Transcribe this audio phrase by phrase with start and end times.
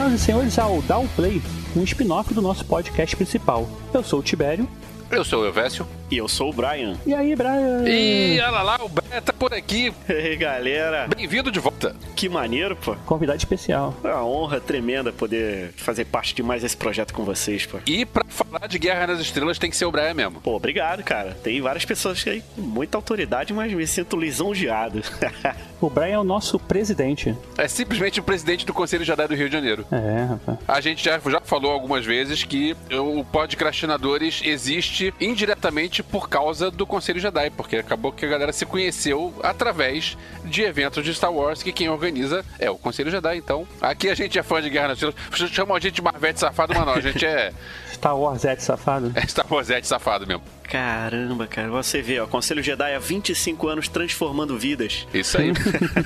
[0.00, 1.42] Senhoras e senhores, ao Down Play,
[1.76, 3.68] um spin-off do nosso podcast principal.
[3.92, 4.66] Eu sou o Tibério.
[5.10, 5.86] Eu sou o Elvésio.
[6.10, 6.96] E eu sou o Brian.
[7.06, 7.84] E aí, Brian?
[7.86, 9.92] E olha lá, o Brian tá por aqui.
[10.10, 11.06] E aí, galera.
[11.16, 11.94] Bem-vindo de volta.
[12.16, 12.96] Que maneiro, pô.
[13.06, 13.94] Convidado especial.
[14.02, 17.78] É uma honra tremenda poder fazer parte de mais esse projeto com vocês, pô.
[17.86, 20.40] E pra falar de Guerra nas Estrelas tem que ser o Brian mesmo.
[20.40, 21.36] Pô, obrigado, cara.
[21.42, 25.00] Tem várias pessoas aí com muita autoridade, mas me sinto lisonjeado.
[25.80, 27.36] o Brian é o nosso presidente.
[27.56, 29.86] É simplesmente o presidente do Conselho Jedi do Rio de Janeiro.
[29.92, 30.58] É, rapaz.
[30.66, 36.86] A gente já, já falou algumas vezes que o Podcrastinadores existe indiretamente por causa do
[36.86, 41.62] Conselho Jedi, porque acabou que a galera se conheceu através de eventos de Star Wars
[41.62, 43.36] que quem organiza é o Conselho Jedi.
[43.36, 45.50] Então, aqui a gente é fã de Guerra nas Estrelas.
[45.50, 47.52] Chamam a gente de Marvete safado, mas não, a gente é.
[47.92, 49.12] Star Wars safado?
[49.14, 50.42] É Star Wars safado mesmo.
[50.64, 55.06] Caramba, cara, você vê, ó, Conselho Jedi há 25 anos transformando vidas.
[55.12, 55.52] Isso aí.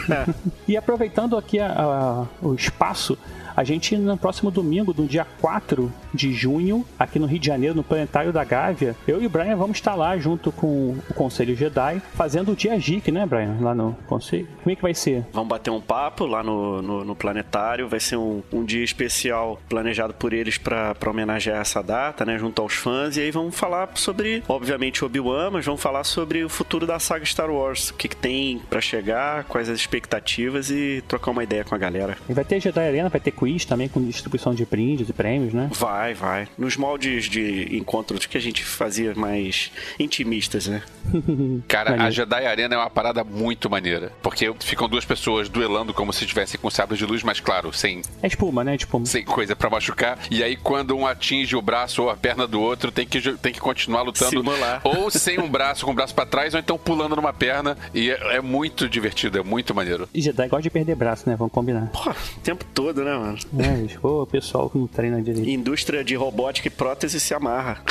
[0.66, 3.18] e aproveitando aqui a, a, o espaço,
[3.56, 7.74] a gente, no próximo domingo, do dia 4 de junho, aqui no Rio de Janeiro,
[7.74, 11.54] no Planetário da Gávea, eu e o Brian vamos estar lá junto com o Conselho
[11.56, 13.56] Jedi, fazendo o dia geek, né, Brian?
[13.60, 14.48] Lá no Conselho.
[14.62, 15.24] Como é que vai ser?
[15.32, 17.88] Vamos bater um papo lá no, no, no Planetário.
[17.88, 22.60] Vai ser um, um dia especial planejado por eles para homenagear essa data, né, junto
[22.60, 23.16] aos fãs.
[23.16, 27.24] E aí vamos falar sobre, obviamente, Obi-Wan, mas vamos falar sobre o futuro da saga
[27.24, 27.90] Star Wars.
[27.90, 31.78] O que, que tem para chegar, quais as expectativas e trocar uma ideia com a
[31.78, 32.16] galera.
[32.28, 35.52] E vai ter Jedi Arena, vai ter quiz também com distribuição de brindes e prêmios,
[35.52, 35.68] né?
[35.74, 36.48] Vai, vai.
[36.56, 40.82] Nos moldes de encontros que a gente fazia mais intimistas, né?
[41.68, 44.10] Cara, a Jedi Arena é uma parada muito maneira.
[44.22, 48.00] Porque ficam duas pessoas duelando como se estivessem com sabres de luz, mas claro, sem.
[48.22, 48.76] É espuma, né?
[48.76, 49.04] Espuma.
[49.04, 50.18] Sem coisa para machucar.
[50.30, 53.52] E aí, quando um atinge o braço ou a perna do outro, tem que, tem
[53.52, 54.30] que continuar lutando.
[54.30, 54.80] Simular.
[54.84, 57.76] Ou sem um braço, com o braço para trás, ou então pulando numa perna.
[57.92, 60.08] E é, é, muito divertido, é muito maneiro.
[60.14, 61.36] E Jedi gosta de perder braço, né?
[61.36, 61.90] Vamos combinar.
[61.92, 63.33] Pô, o tempo todo, né, mano?
[63.52, 63.88] Mano.
[63.92, 65.48] É, o pessoal que não treina direito.
[65.48, 67.82] Indústria de robótica e prótese se amarra.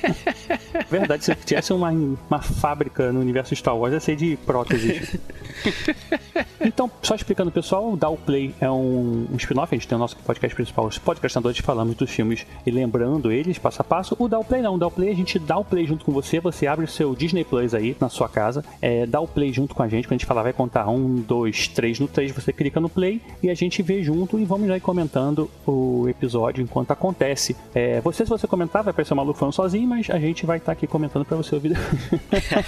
[0.90, 5.16] Verdade, se tivesse uma, uma fábrica no universo Star Wars, ia ser de próteses.
[6.60, 9.98] então, só explicando, pessoal, o Dow Play é um, um spin-off, a gente tem o
[9.98, 14.16] nosso podcast principal, os podcastadores falamos dos filmes e lembrando eles passo a passo.
[14.18, 16.40] O Dow Play não, o Dow Play a gente dá o play junto com você,
[16.40, 19.74] você abre o seu Disney Plus aí na sua casa, é, dá o play junto
[19.74, 22.52] com a gente, quando a gente falar vai contar um, dois, três no três, você
[22.52, 26.90] clica no play e a gente vê junto e vamos aí comentando o episódio enquanto
[26.90, 27.56] acontece.
[27.74, 30.58] É, você, se você comentar, vai parecer um maluco falando sozinho, mas a gente vai
[30.58, 31.76] estar tá aqui comentando para você ouvir.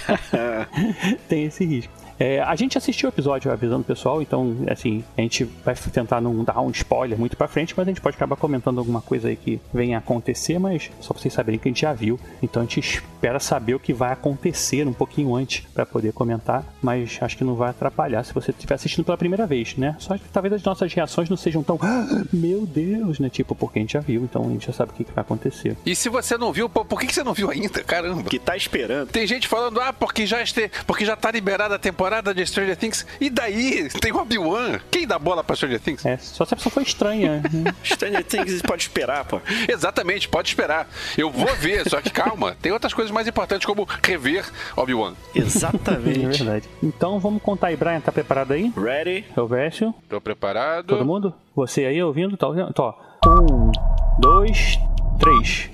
[1.27, 2.08] Tem esse risco.
[2.19, 6.19] É, a gente assistiu o episódio avisando o pessoal, então, assim, a gente vai tentar
[6.19, 9.29] não dar um spoiler muito pra frente, mas a gente pode acabar comentando alguma coisa
[9.29, 12.19] aí que venha a acontecer, mas só pra vocês saberem que a gente já viu.
[12.43, 16.65] Então a gente espera saber o que vai acontecer um pouquinho antes para poder comentar,
[16.81, 19.95] mas acho que não vai atrapalhar se você estiver assistindo pela primeira vez, né?
[19.97, 23.29] Só que talvez as nossas reações não sejam tão, ah, meu Deus, né?
[23.29, 25.21] Tipo, porque a gente já viu, então a gente já sabe o que, que vai
[25.21, 25.77] acontecer.
[25.85, 27.81] E se você não viu, pô, por que, que você não viu ainda?
[27.81, 28.23] Caramba.
[28.23, 29.07] Que tá esperando.
[29.07, 32.45] Tem gente falando, ah, porque já, este, porque já tá liberada a temporada temporada de
[32.45, 33.05] Stranger Things.
[33.21, 33.87] E daí?
[34.01, 34.79] Tem Obi-Wan.
[34.89, 36.03] Quem dá bola pra Stranger Things?
[36.03, 37.41] É, só se a pessoa for estranha.
[37.53, 37.73] Né?
[37.85, 39.39] Stranger Things pode esperar, pô.
[39.67, 40.89] Exatamente, pode esperar.
[41.15, 42.57] Eu vou ver, só que calma.
[42.61, 44.43] Tem outras coisas mais importantes, como rever
[44.75, 45.13] Obi-Wan.
[45.35, 46.25] Exatamente.
[46.25, 46.69] É verdade.
[46.81, 48.01] Então vamos contar aí, Brian.
[48.01, 48.73] Tá preparado aí?
[48.75, 49.25] Ready.
[49.37, 49.93] Eu vejo.
[50.09, 50.87] Tô preparado.
[50.87, 51.33] Todo mundo?
[51.55, 52.35] Você aí ouvindo?
[52.35, 52.73] Tá ouvindo?
[52.73, 52.99] Tó.
[53.27, 53.71] Um,
[54.19, 54.79] dois,
[55.19, 55.69] três.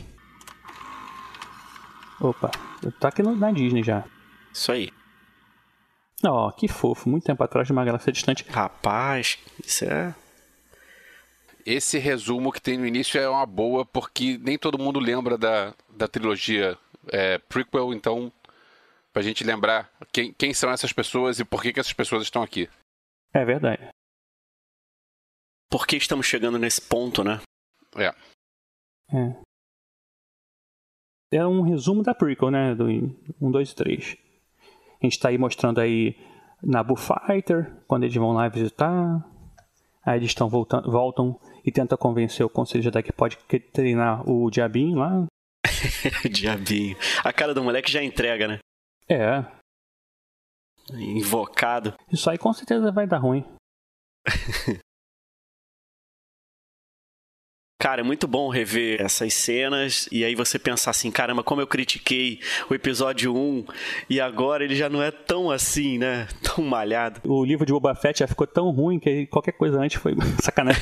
[2.19, 2.49] Opa,
[2.99, 4.03] tá aqui no, na Disney já.
[4.53, 4.89] Isso aí.
[6.25, 7.09] Ó, oh, que fofo.
[7.09, 8.45] Muito tempo atrás de uma galáxia distante.
[8.49, 10.15] Rapaz, isso é.
[11.65, 15.73] Esse resumo que tem no início é uma boa, porque nem todo mundo lembra da,
[15.89, 16.77] da trilogia
[17.11, 18.31] é, prequel, então,
[19.11, 22.43] pra gente lembrar quem, quem são essas pessoas e por que, que essas pessoas estão
[22.43, 22.69] aqui.
[23.33, 23.89] É verdade.
[25.69, 27.41] Por que estamos chegando nesse ponto, né?
[27.95, 28.13] É.
[29.11, 29.45] É.
[31.31, 32.75] É um resumo da prequel, né?
[32.75, 34.24] Do 1, 2 e 3.
[35.05, 36.17] A gente está aí mostrando aí
[36.63, 39.23] Nabu Fighter, quando eles vão lá visitar.
[40.03, 43.37] Aí eles estão voltando, voltam e tentam convencer o Conselho Jedi que pode
[43.71, 45.25] treinar o Diabinho lá.
[46.31, 46.97] Diabinho.
[47.23, 48.59] A cara do moleque já entrega, né?
[49.07, 49.45] É.
[50.91, 51.93] Invocado.
[52.11, 53.45] Isso aí com certeza vai dar ruim.
[57.85, 61.67] Cara, é muito bom rever essas cenas e aí você pensar assim, caramba, como eu
[61.67, 63.63] critiquei o episódio 1
[64.09, 66.27] e agora ele já não é tão assim, né?
[66.41, 67.21] Tão malhado.
[67.23, 70.81] O livro de Boba Fett já ficou tão ruim que qualquer coisa antes foi sacanagem.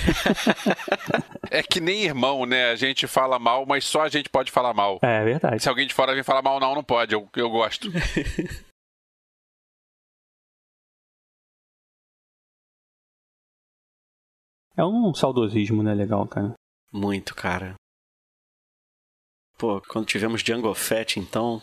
[1.51, 2.71] é que nem irmão, né?
[2.71, 4.99] A gente fala mal, mas só a gente pode falar mal.
[5.01, 5.61] É, verdade.
[5.61, 7.13] Se alguém de fora vir falar mal, não, não pode.
[7.13, 7.89] Eu, eu gosto.
[14.75, 15.93] É um saudosismo, né?
[15.93, 16.55] Legal, cara.
[16.93, 17.73] Muito, cara.
[19.57, 21.59] Pô, quando tivemos Django Fett, então.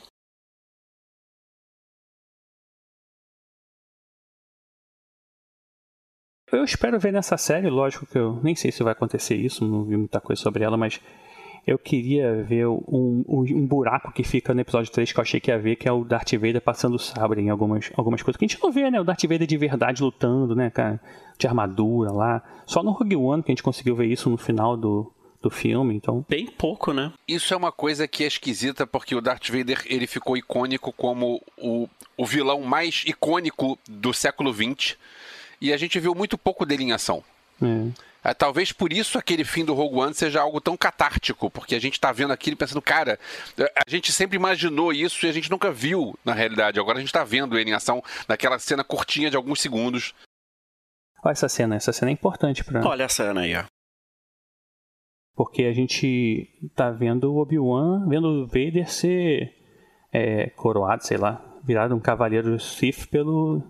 [6.51, 9.85] Eu espero ver nessa série, lógico que eu nem sei se vai acontecer isso, não
[9.85, 11.01] vi muita coisa sobre ela, mas
[11.65, 15.53] eu queria ver um, um, buraco que fica no episódio 3 que eu achei que
[15.53, 18.45] ia ver, que é o Darth Vader passando o sabre em algumas, algumas coisas que
[18.45, 19.01] a gente não vê, né?
[19.01, 21.01] O Darth Vader de verdade lutando, né, cara?
[21.39, 22.43] De armadura lá.
[22.67, 25.95] Só no Rogue One que a gente conseguiu ver isso no final do, do filme,
[25.95, 26.25] então...
[26.29, 27.13] Bem pouco, né?
[27.27, 31.43] Isso é uma coisa que é esquisita, porque o Darth Vader, ele ficou icônico como
[31.57, 34.97] o, o vilão mais icônico do século XX,
[35.61, 37.23] e a gente viu muito pouco dele em ação.
[37.63, 38.11] É.
[38.23, 41.81] É, talvez por isso aquele fim do Rogue One seja algo tão catártico, porque a
[41.81, 43.19] gente está vendo aquilo pensando, cara,
[43.75, 46.79] a gente sempre imaginou isso e a gente nunca viu na realidade.
[46.79, 50.15] Agora a gente está vendo ele em ação naquela cena curtinha de alguns segundos.
[51.25, 52.87] Olha essa cena, essa cena é importante para.
[52.87, 53.65] Olha a cena aí, ó.
[55.41, 59.57] Porque a gente tá vendo o Obi-Wan, vendo o Vader ser
[60.13, 63.63] é, coroado, sei lá, virado um cavaleiro Sith pelo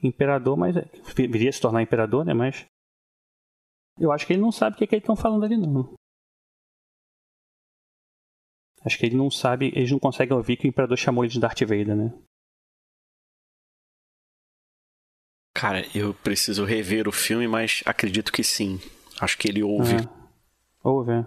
[0.00, 0.88] imperador, mas é,
[1.28, 2.32] viria se tornar imperador, né?
[2.32, 2.64] Mas
[3.98, 5.92] eu acho que ele não sabe o que, é que eles estão falando ali, não.
[8.84, 11.40] Acho que ele não sabe, eles não conseguem ouvir que o Imperador chamou ele de
[11.40, 12.16] Darth Vader, né?
[15.52, 18.78] Cara, eu preciso rever o filme, mas acredito que sim.
[19.20, 19.96] Acho que ele ouve.
[19.96, 20.17] Ah,
[20.88, 21.26] ouve, é.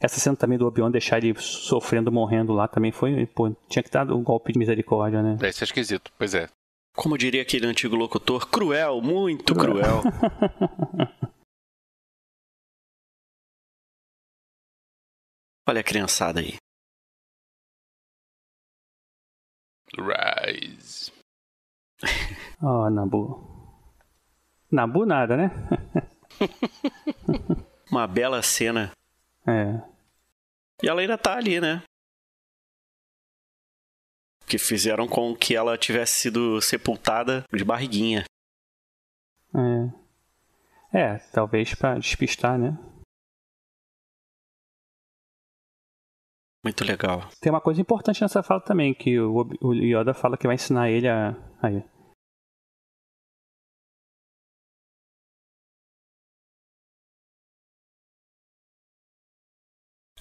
[0.00, 3.26] Essa cena também do Obi-Wan deixar ele sofrendo, morrendo lá também foi.
[3.26, 5.36] Pô, tinha que dar um golpe de misericórdia, né?
[5.48, 6.48] Isso é esquisito, pois é.
[6.94, 10.02] Como diria aquele antigo locutor, cruel, muito cruel.
[15.68, 16.56] Olha a criançada aí.
[19.94, 21.10] Rise.
[22.62, 23.56] Oh, Nabu.
[24.70, 25.50] Nabu nada, né?
[27.90, 28.90] Uma bela cena.
[29.46, 29.80] É.
[30.82, 31.82] E ela ainda tá ali, né?
[34.46, 38.24] que fizeram com que ela tivesse sido sepultada de barriguinha.
[39.54, 40.06] É.
[40.98, 42.78] É, talvez para despistar, né?
[46.64, 47.28] Muito legal.
[47.40, 51.08] Tem uma coisa importante nessa fala também, que o, Yoda fala que vai ensinar ele
[51.08, 51.36] a.
[51.62, 51.84] Aí.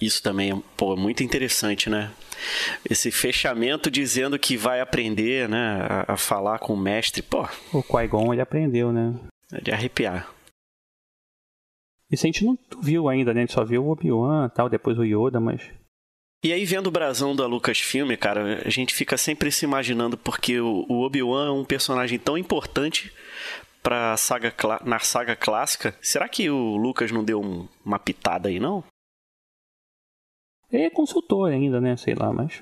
[0.02, 2.12] Isso também é pô, muito interessante, né?
[2.90, 5.80] Esse fechamento dizendo que vai aprender, né?
[6.08, 7.22] A, a falar com o mestre.
[7.22, 7.48] Pô.
[7.72, 9.14] O Qui-Gon ele aprendeu, né?
[9.54, 10.30] É de arrepiar.
[12.12, 13.42] Isso a gente não viu ainda, né?
[13.42, 15.62] A gente só viu o Obi-Wan tal, depois o Yoda, mas.
[16.44, 20.60] E aí, vendo o brasão da Lucasfilm, cara, a gente fica sempre se imaginando porque
[20.60, 23.12] o, o Obi-Wan é um personagem tão importante
[23.82, 25.96] pra saga, na saga clássica.
[26.02, 28.84] Será que o Lucas não deu um, uma pitada aí, não?
[30.76, 31.96] Ele é consultor ainda, né?
[31.96, 32.62] Sei lá, mas.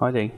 [0.00, 0.32] Olha aí.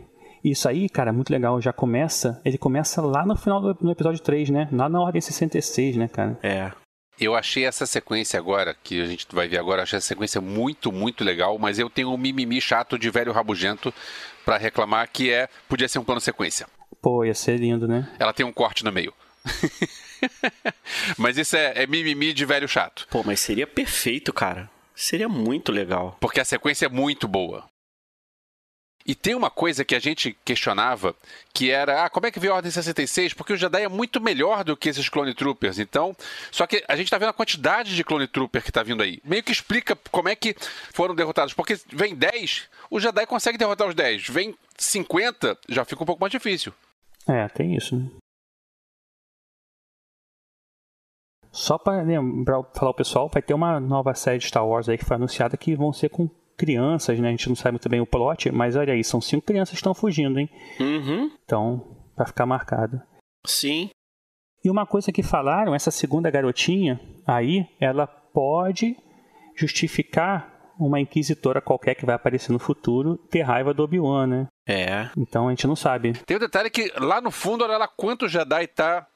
[0.45, 1.59] Isso aí, cara, muito legal.
[1.63, 2.43] Já começa.
[2.45, 4.69] Ele começa lá no final do no episódio 3, né?
[4.71, 6.39] Lá na ordem 66, né, cara?
[6.43, 6.71] É.
[7.19, 10.93] Eu achei essa sequência agora, que a gente vai ver agora, achei essa sequência muito,
[10.93, 13.93] muito legal, mas eu tenho um mimimi chato de velho rabugento
[14.45, 15.49] para reclamar que é.
[15.67, 16.67] Podia ser um plano sequência.
[17.01, 18.15] Pô, ia ser lindo, né?
[18.19, 19.15] Ela tem um corte no meio.
[21.17, 23.07] mas isso é, é mimimi de velho chato.
[23.11, 24.71] Pô, mas seria perfeito, cara.
[24.95, 26.17] Seria muito legal.
[26.21, 27.65] Porque a sequência é muito boa.
[29.09, 31.17] E tem uma coisa que a gente questionava,
[31.55, 33.33] que era, ah, como é que veio a Ordem 66?
[33.33, 35.79] Porque o Jedi é muito melhor do que esses Clone Troopers.
[35.79, 36.15] Então,
[36.51, 39.19] só que a gente tá vendo a quantidade de Clone Trooper que tá vindo aí.
[39.25, 40.55] Meio que explica como é que
[40.93, 41.55] foram derrotados.
[41.55, 44.29] Porque vem 10, o Jedi consegue derrotar os 10.
[44.29, 46.75] Vem 50, já fica um pouco mais difícil.
[47.27, 48.11] É, tem isso, né?
[51.59, 54.97] Só para lembrar, falar o pessoal, vai ter uma nova série de Star Wars aí
[54.97, 57.27] que foi anunciada que vão ser com crianças, né?
[57.27, 59.79] A gente não sabe muito bem o plot, mas olha aí, são cinco crianças que
[59.79, 60.49] estão fugindo, hein?
[60.79, 61.33] Uhum.
[61.45, 63.03] Então, para ficar marcado.
[63.45, 63.91] Sim.
[64.65, 68.97] E uma coisa que falaram, essa segunda garotinha aí, ela pode
[69.57, 74.47] justificar uma inquisitora qualquer que vai aparecer no futuro ter raiva do Obi-Wan, né?
[74.69, 75.11] É.
[75.17, 76.13] Então a gente não sabe.
[76.25, 79.09] Tem o um detalhe que lá no fundo, olha lá quanto Jedi tá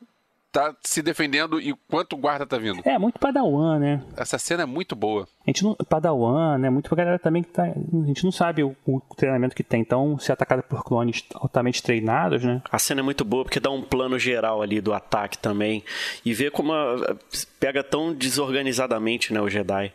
[0.53, 2.83] tá se defendendo e quanto guarda tá vindo.
[2.85, 4.05] É, muito Padawan, né?
[4.17, 5.27] Essa cena é muito boa.
[5.41, 5.75] A gente não.
[5.75, 6.69] Padawan, né?
[6.69, 7.65] Muito pra galera também que tá.
[7.65, 9.81] A gente não sabe o, o treinamento que tem.
[9.81, 12.63] Então, ser atacado por clones altamente treinados, né?
[12.71, 15.83] A cena é muito boa porque dá um plano geral ali do ataque também.
[16.25, 17.17] E vê como a,
[17.59, 19.93] pega tão desorganizadamente, né, o Jedi.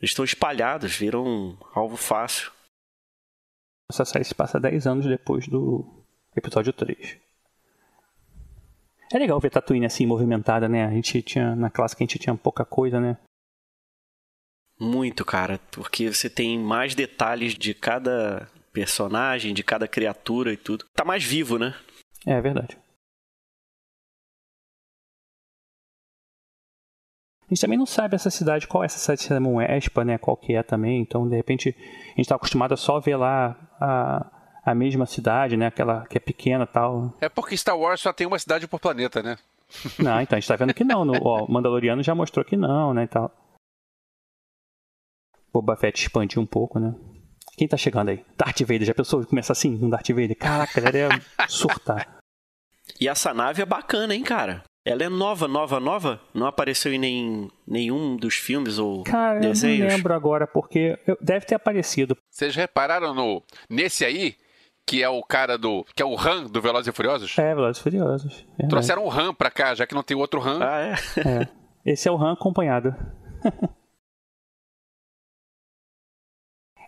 [0.00, 2.50] Eles estão espalhados, viram um alvo fácil.
[3.90, 5.84] Essa série se passa 10 anos depois do
[6.36, 7.18] episódio 3.
[9.14, 10.84] É legal ver Tatooine assim movimentada, né?
[10.84, 13.16] A gente tinha na classe que a gente tinha pouca coisa, né?
[14.80, 20.84] Muito, cara, porque você tem mais detalhes de cada personagem, de cada criatura e tudo.
[20.92, 21.78] Tá mais vivo, né?
[22.26, 22.76] É verdade.
[27.42, 30.18] A gente também não sabe essa cidade, qual é essa cidade de Simon Espa, né?
[30.18, 31.00] Qual que é também.
[31.00, 34.33] Então, de repente, a gente tá acostumado a só ver lá a,
[34.64, 35.66] a mesma cidade, né?
[35.66, 37.14] Aquela que é pequena tal.
[37.20, 39.36] É porque Star Wars só tem uma cidade por planeta, né?
[39.98, 41.04] Não, então a gente tá vendo que não.
[41.04, 43.04] No, ó, o Mandaloriano já mostrou que não, né?
[43.04, 43.32] E tal.
[45.52, 46.94] Boba Fett expandiu um pouco, né?
[47.56, 48.24] Quem tá chegando aí?
[48.36, 48.84] Darth Vader.
[48.84, 50.36] Já pensou começar assim, um Darth Vader?
[50.36, 51.08] Caraca, ele ia
[51.48, 52.18] surtar.
[53.00, 54.62] E essa nave é bacana, hein, cara?
[54.86, 56.20] Ela é nova, nova, nova?
[56.34, 59.78] Não apareceu em nem, nenhum dos filmes ou Cara, desenhos?
[59.80, 62.16] eu não lembro agora, porque eu- deve ter aparecido.
[62.30, 64.36] Vocês repararam no nesse aí,
[64.86, 65.84] que é o cara do.
[65.94, 67.36] que é o Han do Velozes e Furiosos?
[67.38, 68.34] É, Velozes e Furiosos.
[68.50, 68.68] verdade.
[68.68, 70.58] Trouxeram o Han pra cá, já que não tem outro Han.
[70.62, 70.94] Ah, é?
[71.20, 71.48] É.
[71.92, 72.94] Esse é o Han acompanhado.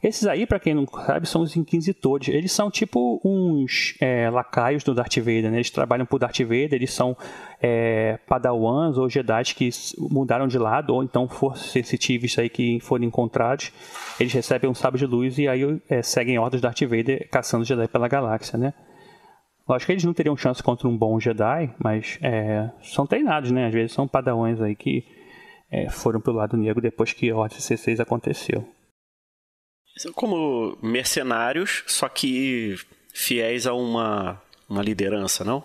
[0.02, 2.28] Esses aí, pra quem não sabe, são os inquisitores.
[2.28, 5.56] Eles são tipo uns é, lacaios do Darth Vader, né?
[5.56, 7.16] Eles trabalham pro Darth Vader, eles são
[7.60, 13.08] é, padawans ou Jedi que mudaram de lado, ou então forças sensitivas aí que forem
[13.08, 13.72] encontrados.
[14.20, 17.64] Eles recebem um sábio de luz e aí é, seguem ordens do Darth Vader caçando
[17.64, 18.74] Jedi pela galáxia, né?
[19.68, 23.66] Lógico que eles não teriam chance contra um bom Jedi, mas é, são treinados, né?
[23.66, 25.04] Às vezes são padawans aí que
[25.70, 28.75] é, foram pro lado negro depois que a Ordem 16 aconteceu.
[29.96, 32.76] São como mercenários, só que
[33.12, 35.64] fiéis a uma, uma liderança, não?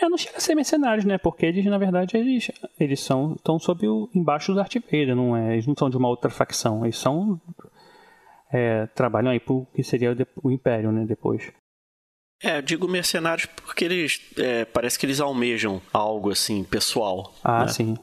[0.00, 1.16] É, não chega a ser mercenários, né?
[1.16, 5.36] Porque eles, na verdade, eles, eles são estão sob o embaixo do Darth Vader, não
[5.36, 5.54] é?
[5.54, 7.40] Eles não são de uma outra facção, eles são
[8.52, 11.04] é, trabalham aí pro que seria o, o Império, né?
[11.06, 11.52] Depois.
[12.42, 14.20] É, eu digo mercenários porque eles.
[14.36, 17.32] é, parece que eles almejam algo assim, pessoal.
[17.42, 17.68] Ah, né?
[17.68, 17.96] sim.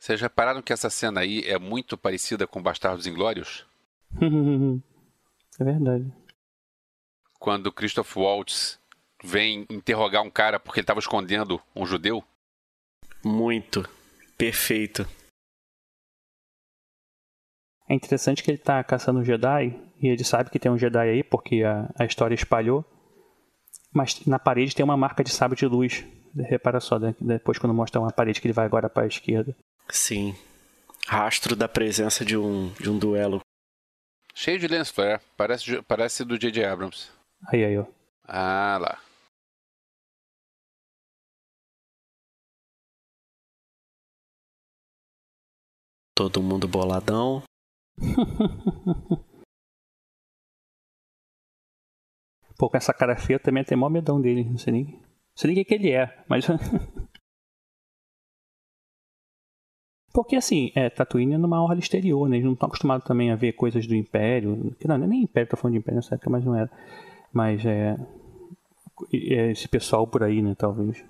[0.00, 3.64] Vocês repararam que essa cena aí é muito parecida com Bastardos Inglórios?
[5.60, 6.12] é verdade.
[7.38, 8.78] Quando Christoph Waltz
[9.22, 12.22] vem interrogar um cara porque ele estava escondendo um judeu?
[13.24, 13.88] Muito.
[14.36, 15.06] Perfeito.
[17.88, 21.08] É interessante que ele tá caçando um Jedi e ele sabe que tem um Jedi
[21.08, 22.84] aí porque a, a história espalhou.
[23.92, 26.04] Mas na parede tem uma marca de sábio de luz.
[26.34, 27.14] Repara só, né?
[27.20, 29.54] depois quando mostra uma parede que ele vai agora para a esquerda.
[29.90, 30.34] Sim.
[31.06, 33.40] Rastro da presença de um, de um duelo.
[34.34, 36.64] Cheio de lens flare, parece, parece do J.J.
[36.64, 37.10] Abrams.
[37.52, 37.86] Aí, aí, ó.
[38.24, 38.98] Ah lá.
[46.14, 47.42] Todo mundo boladão.
[52.58, 54.44] Pô, com essa cara feia também tem mó medão dele.
[54.44, 55.00] Não sei nem, não
[55.36, 56.46] sei nem o que, que ele é, mas.
[60.12, 62.36] Porque assim, é, Tatooine é numa orla exterior, né?
[62.36, 64.74] Eles não estão acostumados também a ver coisas do Império.
[64.78, 66.70] Que Não, é nem Império, tô falando de Império nessa época, mas não era.
[67.32, 67.96] Mas é.
[69.12, 70.54] é esse pessoal por aí, né?
[70.54, 71.02] Talvez.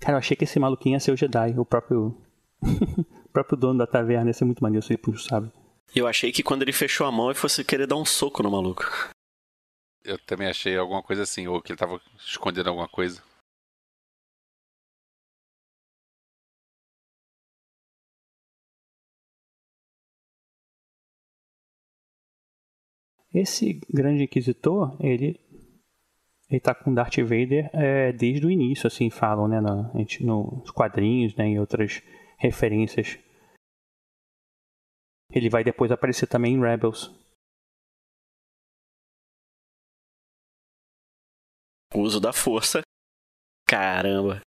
[0.00, 2.16] Cara, eu achei que esse maluquinho ia ser o Jedi, o próprio.
[3.26, 5.52] o próprio dono da taverna ia ser muito maneiro se ele puxa, sabe?
[5.94, 8.50] Eu achei que quando ele fechou a mão ele fosse querer dar um soco no
[8.50, 8.84] maluco.
[10.04, 13.22] Eu também achei alguma coisa assim, ou que ele estava escondendo alguma coisa.
[23.32, 25.38] Esse grande inquisitor, ele
[26.50, 30.68] ele tá com Darth Vader é, desde o início, assim falam, né, na, gente, nos
[30.72, 32.02] quadrinhos, né, em outras
[32.38, 33.16] referências.
[35.32, 37.10] Ele vai depois aparecer também em Rebels.
[41.94, 42.82] Uso da força.
[43.66, 44.40] Caramba.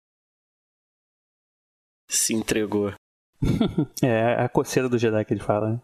[2.08, 2.92] Se entregou.
[4.02, 5.80] É a coceira do Jedi que ele fala, né?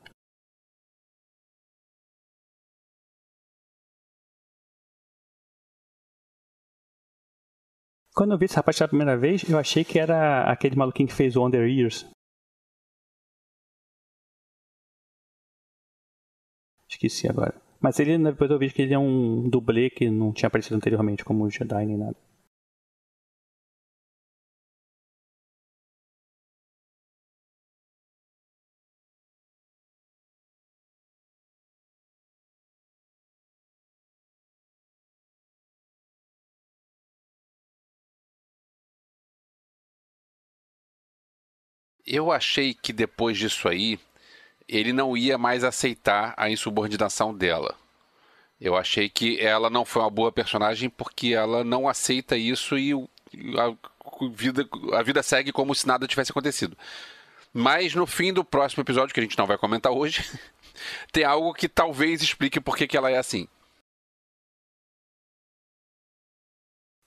[8.14, 11.14] Quando eu vi esse rapaz pela primeira vez, eu achei que era aquele maluquinho que
[11.14, 12.04] fez o Under Ears.
[16.98, 17.54] esqueci agora.
[17.80, 20.76] Mas ele, né, depois eu vi que ele é um dublê que não tinha aparecido
[20.76, 22.16] anteriormente como Jedi nem nada.
[42.04, 43.98] Eu achei que depois disso aí,
[44.68, 47.74] ele não ia mais aceitar a insubordinação dela.
[48.60, 52.92] Eu achei que ela não foi uma boa personagem porque ela não aceita isso e
[52.92, 53.74] a
[54.32, 56.76] vida, a vida segue como se nada tivesse acontecido.
[57.52, 60.24] Mas no fim do próximo episódio, que a gente não vai comentar hoje,
[61.12, 63.48] tem algo que talvez explique por que, que ela é assim.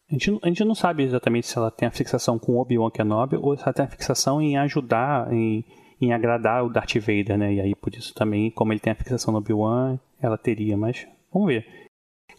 [0.09, 3.37] A gente, a gente não sabe exatamente se ela tem a fixação com Obi-Wan Kenobi
[3.37, 5.63] ou se ela tem a fixação em ajudar, em,
[6.01, 7.53] em agradar o Darth Vader, né?
[7.53, 11.07] E aí, por isso também, como ele tem a fixação no Obi-Wan, ela teria, mas
[11.31, 11.65] vamos ver.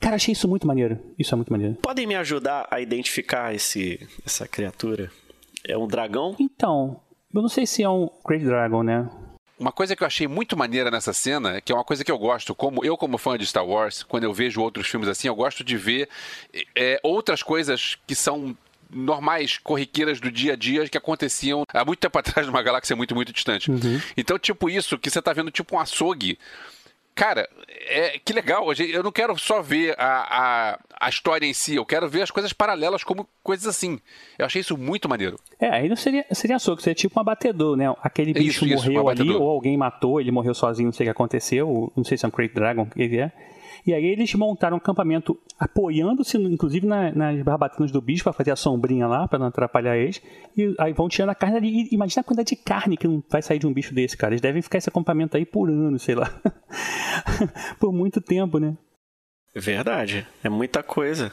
[0.00, 0.98] Cara, achei isso muito maneiro.
[1.16, 1.76] Isso é muito maneiro.
[1.76, 5.10] Podem me ajudar a identificar esse, essa criatura?
[5.64, 6.34] É um dragão?
[6.40, 7.00] Então,
[7.32, 9.08] eu não sei se é um Great Dragon, né?
[9.58, 12.18] Uma coisa que eu achei muito maneira nessa cena, que é uma coisa que eu
[12.18, 15.36] gosto, como eu como fã de Star Wars, quando eu vejo outros filmes assim, eu
[15.36, 16.08] gosto de ver
[16.74, 18.56] é, outras coisas que são
[18.92, 23.14] normais, corriqueiras do dia a dia que aconteciam há muito tempo atrás numa galáxia muito,
[23.14, 23.70] muito distante.
[23.70, 24.00] Uhum.
[24.16, 26.38] Então, tipo isso, que você tá vendo tipo um açougue
[27.14, 27.46] Cara,
[27.88, 28.66] é, que legal.
[28.72, 32.30] Eu não quero só ver a, a, a, história em si, eu quero ver as
[32.30, 34.00] coisas paralelas como coisas assim.
[34.38, 35.38] Eu achei isso muito maneiro.
[35.60, 37.94] É, aí não seria, seria açougue, seria tipo um abatedor, né?
[38.02, 41.04] Aquele bicho isso, morreu isso, um ali, ou alguém matou, ele morreu sozinho, não sei
[41.04, 43.30] o que aconteceu, não sei se é um Great Dragon, ele é.
[43.84, 48.52] E aí eles montaram um acampamento apoiando-se, inclusive, na, nas barbatanas do bicho para fazer
[48.52, 50.22] a sombrinha lá, para não atrapalhar eles.
[50.56, 51.88] E aí vão tirando a carne ali.
[51.90, 54.34] Imagina a quantidade de carne que não vai sair de um bicho desse, cara.
[54.34, 56.32] Eles devem ficar esse acampamento aí por anos, sei lá.
[57.80, 58.76] por muito tempo, né?
[59.54, 60.26] Verdade.
[60.44, 61.32] É muita coisa.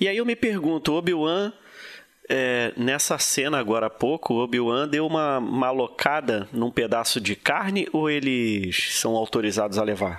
[0.00, 1.52] E aí eu me pergunto, Obi-Wan...
[2.30, 7.88] É, nessa cena agora há pouco, o Obi-Wan deu uma malocada num pedaço de carne
[7.90, 10.18] ou eles são autorizados a levar?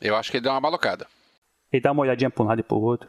[0.00, 1.06] Eu acho que ele deu uma malocada.
[1.72, 3.08] Ele dá uma olhadinha para um lado e para o outro.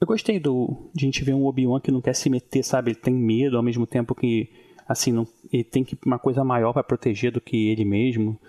[0.00, 2.92] Eu gostei do de a gente ver um Obi-Wan que não quer se meter, sabe?
[2.92, 4.50] Ele tem medo ao mesmo tempo que
[4.88, 8.40] assim, não, ele tem que uma coisa maior para proteger do que ele mesmo.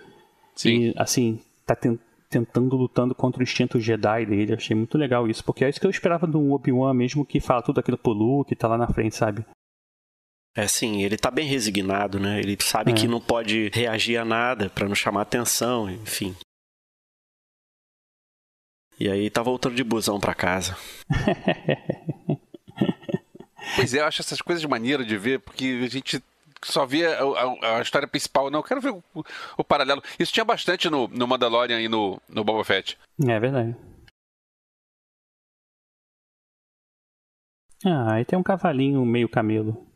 [0.56, 0.88] Sim.
[0.88, 4.54] E assim, tá tentando tentando lutando contra o instinto Jedi dele.
[4.54, 7.40] Achei muito legal isso, porque é isso que eu esperava de um Obi-Wan mesmo que
[7.40, 9.44] fala tudo aquilo pro Luke, tá lá na frente, sabe?
[10.54, 12.38] É sim, ele tá bem resignado, né?
[12.38, 12.94] Ele sabe é.
[12.94, 16.34] que não pode reagir a nada para não chamar atenção, enfim.
[18.98, 20.76] E aí tá voltando de busão para casa.
[23.76, 26.22] pois é, eu acho essas coisas maneiras de ver, porque a gente
[26.64, 28.60] só via a, a, a, história principal, não.
[28.60, 29.02] Eu quero ver o,
[29.56, 30.02] o, paralelo.
[30.18, 32.98] Isso tinha bastante no, no Mandalorian e no, no Boba Fett.
[33.26, 33.76] É verdade.
[37.84, 39.86] Ah, aí tem um cavalinho meio camelo.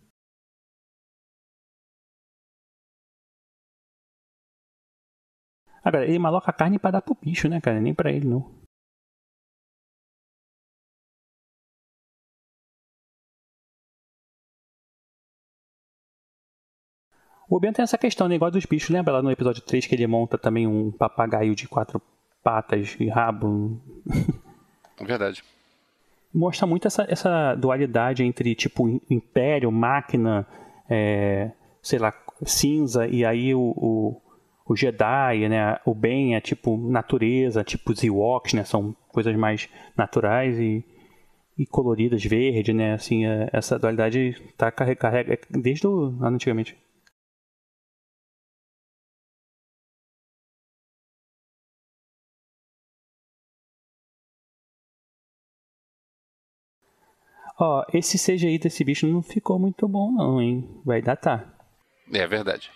[5.85, 7.81] Agora, ele maloca a carne pra dar pro bicho, né, cara?
[7.81, 8.65] Nem pra ele, não.
[17.49, 18.91] O Obi-Wan tem essa questão, negócio dos bichos.
[18.91, 22.03] Lembra lá no episódio 3 que ele monta também um papagaio de quatro
[22.43, 23.81] patas e rabo?
[25.01, 25.45] Verdade.
[26.35, 30.47] Mostra muito essa, essa dualidade entre, tipo, império, máquina,
[30.91, 32.13] é, sei lá,
[32.45, 34.23] cinza, e aí o, o,
[34.67, 35.79] o, Jedi, né?
[35.85, 38.65] O bem é tipo natureza, tipo os Ewoks, né?
[38.65, 40.85] São coisas mais naturais e,
[41.57, 42.95] e coloridas, verde, né?
[42.95, 46.77] Assim, é, essa dualidade tá carrega desde o, antigamente.
[57.59, 60.69] Ó, esse CGI desse bicho não ficou muito bom não, hein?
[60.85, 61.55] Vai datar.
[62.12, 62.71] É verdade.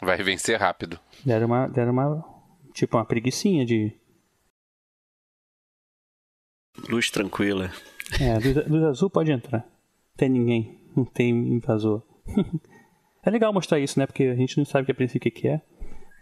[0.00, 0.98] Vai vencer rápido.
[1.24, 2.24] Deram uma, deram uma
[2.72, 3.92] tipo uma preguiçinha de...
[6.88, 7.70] Luz tranquila.
[8.20, 9.58] É, luz, luz azul pode entrar.
[9.58, 12.02] Não tem ninguém, não tem invasor.
[13.22, 14.06] é legal mostrar isso, né?
[14.06, 15.60] Porque a gente não sabe que a princípio o que é.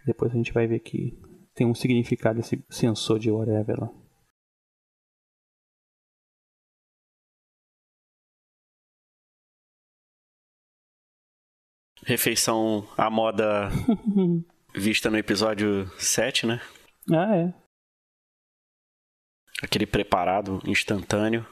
[0.05, 1.17] Depois a gente vai ver que
[1.55, 3.89] tem um significado esse sensor de whatever lá.
[12.05, 13.69] Refeição à moda
[14.73, 16.61] vista no episódio 7, né?
[17.11, 17.53] Ah, é.
[19.61, 21.45] Aquele preparado instantâneo.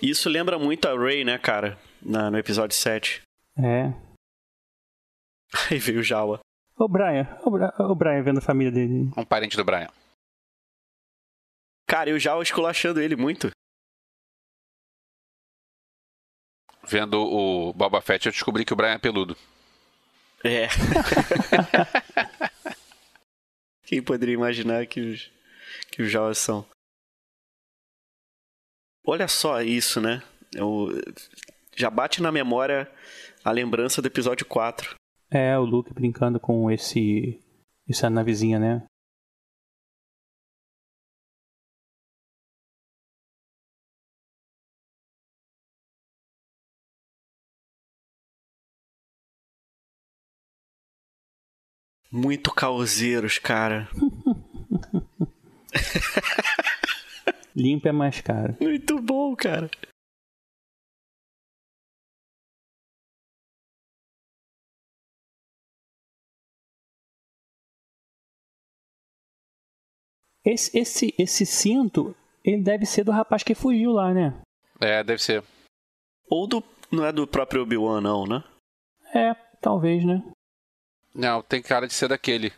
[0.00, 1.78] Isso lembra muito a Ray, né, cara?
[2.00, 3.22] Na, no episódio 7.
[3.58, 3.92] É.
[5.70, 6.40] Aí veio o Jawa.
[6.76, 7.26] O Brian.
[7.44, 9.10] O, Bra o Brian vendo a família dele.
[9.16, 9.90] Um parente do Brian.
[11.86, 13.50] Cara, e o Jawa esculachando ele muito.
[16.90, 19.36] Vendo o Boba Fett, eu descobri que o Brian é peludo.
[20.42, 20.66] É.
[23.86, 25.30] Quem poderia imaginar que os,
[25.92, 26.66] que os Jawas são?
[29.06, 30.20] Olha só isso, né?
[30.52, 30.88] Eu,
[31.76, 32.90] já bate na memória
[33.44, 34.96] a lembrança do episódio 4.
[35.30, 37.40] É, o Luke brincando com esse.
[37.88, 38.82] essa navezinha, né?
[52.12, 53.88] Muito causeiros, cara.
[57.54, 58.56] Limpo é mais caro.
[58.60, 59.70] Muito bom, cara.
[70.44, 74.40] Esse, esse, esse cinto, ele deve ser do rapaz que fugiu lá, né?
[74.80, 75.44] É, deve ser.
[76.28, 76.64] Ou do.
[76.90, 78.42] Não é do próprio Obi-Wan, não, né?
[79.14, 80.24] É, talvez, né?
[81.20, 82.50] Não, tem cara de ser daquele.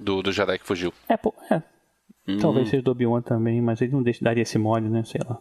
[0.00, 0.90] Do, do Jedi que fugiu.
[1.06, 1.62] É, pô, é.
[2.26, 2.38] Hum.
[2.40, 5.04] Talvez seja do Obi-Wan também, mas ele não deixa, daria esse mole, né?
[5.04, 5.38] Sei lá.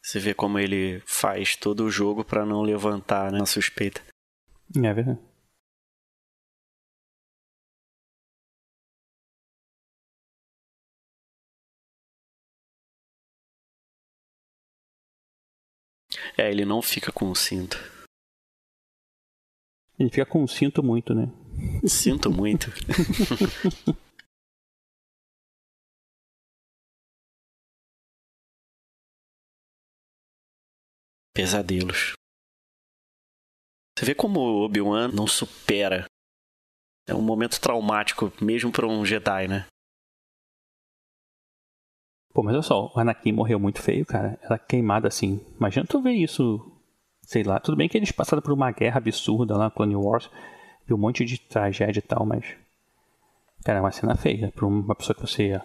[0.00, 4.00] Você vê como ele faz todo o jogo pra não levantar né, a suspeita.
[4.76, 5.18] É verdade.
[16.36, 17.76] É, ele não fica com o cinto.
[19.98, 21.28] Ele fica com um cinto muito, né?
[21.86, 22.66] Sinto muito.
[31.32, 32.14] Pesadelos.
[33.96, 36.06] Você vê como o Obi-Wan não supera.
[37.06, 39.66] É um momento traumático, mesmo para um Jedi, né?
[42.34, 44.36] Pô, mas olha só, o Anakin morreu muito feio, cara.
[44.42, 45.40] Ela queimada assim.
[45.56, 46.60] Imagina tu ver isso,
[47.22, 47.60] sei lá.
[47.60, 50.28] Tudo bem que eles passaram por uma guerra absurda lá, Clone Wars.
[50.84, 52.44] Viu um monte de tragédia e tal, mas.
[53.64, 54.52] Cara, é uma cena feia.
[54.52, 55.60] Pra uma pessoa que você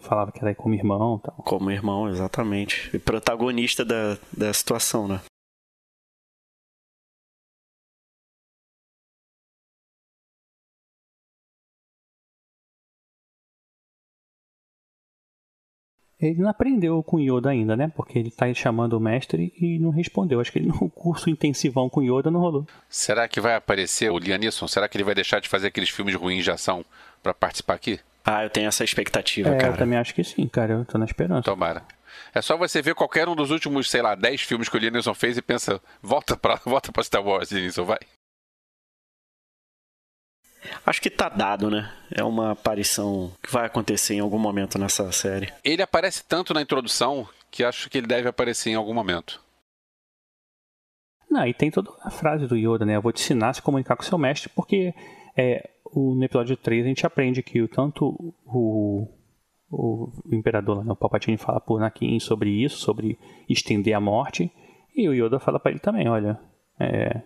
[0.00, 1.34] falava que era como irmão e tal.
[1.44, 2.88] Como irmão, exatamente.
[2.94, 5.20] E protagonista da, da situação, né?
[16.20, 17.92] Ele não aprendeu com Yoda ainda, né?
[17.94, 20.40] Porque ele tá chamando o mestre e não respondeu.
[20.40, 22.66] Acho que ele no curso intensivão com Yoda não rolou.
[22.88, 24.66] Será que vai aparecer o Liam Neeson?
[24.66, 26.84] Será que ele vai deixar de fazer aqueles filmes ruins de ação
[27.22, 28.00] pra participar aqui?
[28.24, 29.76] Ah, eu tenho essa expectativa, É, eu cara.
[29.76, 30.72] também acho que sim, cara.
[30.72, 31.42] Eu tô na esperança.
[31.42, 31.82] Tomara.
[32.34, 34.90] É só você ver qualquer um dos últimos, sei lá, 10 filmes que o Liam
[34.90, 37.98] Neeson fez e pensa, volta pra, volta pra Star Wars, Liam Neeson, vai.
[40.84, 41.92] Acho que tá dado, né?
[42.10, 45.52] É uma aparição que vai acontecer em algum momento nessa série.
[45.64, 49.40] Ele aparece tanto na introdução que acho que ele deve aparecer em algum momento.
[51.30, 52.96] Não, e tem toda a frase do Yoda, né?
[52.96, 54.94] Eu vou te ensinar a se comunicar com seu mestre, porque
[55.36, 58.06] é, o, no episódio 3 a gente aprende que o, tanto
[58.46, 59.08] o,
[59.70, 64.50] o, o imperador né, o Palpatine fala pro Anakin sobre isso, sobre estender a morte,
[64.94, 66.38] e o Yoda fala pra ele também, olha,
[66.80, 67.20] é,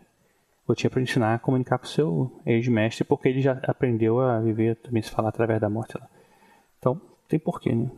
[0.70, 4.76] eu tinha pra ensinar a comunicar com seu ex-mestre, porque ele já aprendeu a viver,
[4.76, 6.09] também se falar através da morte lá.
[6.78, 7.90] Então, tem porquê, né?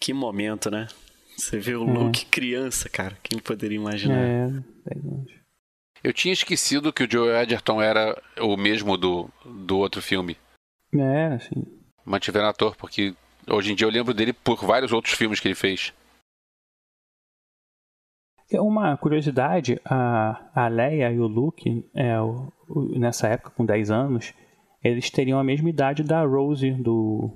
[0.00, 0.86] Que momento, né?
[1.36, 1.98] Você vê o É.
[1.98, 3.16] Luke criança, cara.
[3.22, 4.18] Quem poderia imaginar?
[4.18, 4.48] É,
[4.84, 5.32] dez anos.
[6.02, 10.36] Eu tinha esquecido que o Joe Edgerton era o mesmo do, do outro filme.
[10.92, 11.64] É, assim,
[12.04, 13.14] Mantiveram ator, porque
[13.48, 15.92] hoje em dia eu lembro dele por vários outros filmes que ele fez.
[18.50, 23.64] É Uma curiosidade, a, a Leia e o Luke, é, o- o- nessa época, com
[23.64, 24.32] 10 anos,
[24.82, 27.30] eles teriam a mesma idade da Rose, do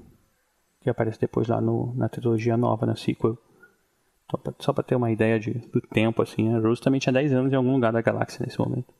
[0.81, 3.37] que aparece depois lá no, na trilogia nova, na sequel.
[4.61, 7.51] Só para ter uma ideia de, do tempo, assim, a Rose também tinha 10 anos
[7.53, 8.93] em algum lugar da galáxia nesse momento.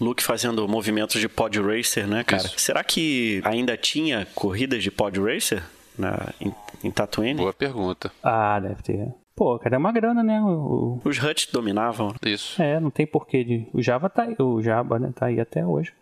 [0.00, 2.42] Luke fazendo movimentos de pod racer, né, cara?
[2.42, 2.58] Isso.
[2.58, 5.62] Será que ainda tinha corridas de pod racer
[5.98, 7.34] na, em, em Tatooine?
[7.38, 8.10] Boa pergunta.
[8.22, 9.14] Ah, deve ter.
[9.36, 10.40] Pô, cara, é uma grana, né?
[10.40, 12.14] O, o- Os Hutt dominavam.
[12.24, 12.60] Isso.
[12.62, 13.66] é, não tem porquê de.
[13.72, 15.92] O Java tá aí, o Jabba, né, tá aí até hoje.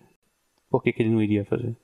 [0.70, 1.74] Por que, que ele não iria fazer?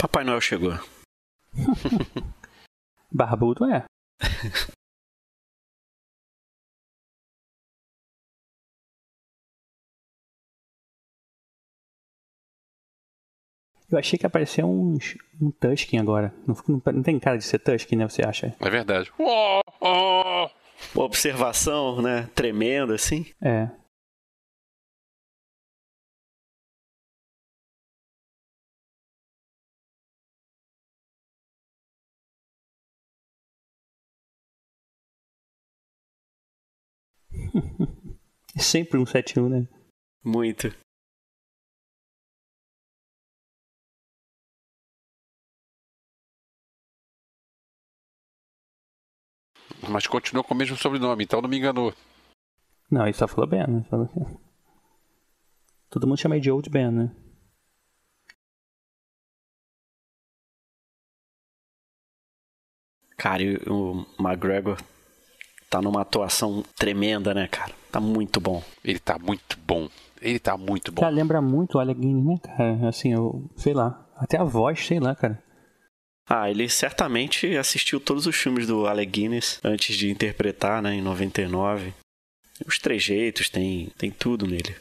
[0.00, 0.72] Papai Noel chegou.
[3.12, 3.84] Barbudo é.
[13.90, 16.32] Eu achei que apareceu uns, um Tusken agora.
[16.46, 18.08] Não, não, tem cara de ser Tusken, né?
[18.08, 18.56] Você acha?
[18.58, 19.12] É verdade.
[19.18, 22.30] Uma observação, né?
[22.34, 23.26] Tremenda, assim.
[23.42, 23.68] É.
[38.58, 39.68] Sempre um 7-1, né?
[40.24, 40.68] Muito.
[49.88, 51.94] Mas continuou com o mesmo sobrenome, então não me enganou.
[52.90, 53.84] Não, ele só falou Ben, né?
[53.88, 54.08] Falou.
[55.88, 57.14] Todo mundo chama ele de Old Ben, né?
[63.16, 64.78] Cara, o McGregor
[65.70, 67.72] tá numa atuação tremenda, né, cara?
[67.90, 68.62] Tá muito bom.
[68.84, 69.88] Ele tá muito bom.
[70.20, 71.00] Ele tá muito bom.
[71.00, 72.88] Cara, lembra muito o Guinness, né, cara?
[72.88, 74.06] Assim, eu sei lá.
[74.16, 75.42] Até a voz, sei lá, cara.
[76.28, 81.02] Ah, ele certamente assistiu todos os filmes do Alec Guinness antes de interpretar, né, em
[81.02, 81.94] 99.
[82.66, 84.76] Os trejeitos, tem, tem tudo nele.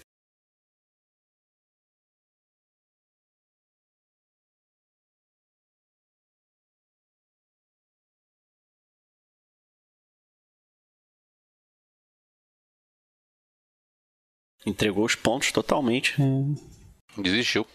[14.70, 16.16] Entregou os pontos totalmente.
[16.22, 17.22] É.
[17.22, 17.66] Desistiu.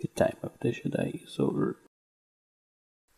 [0.00, 1.76] The time of the Jedi is over.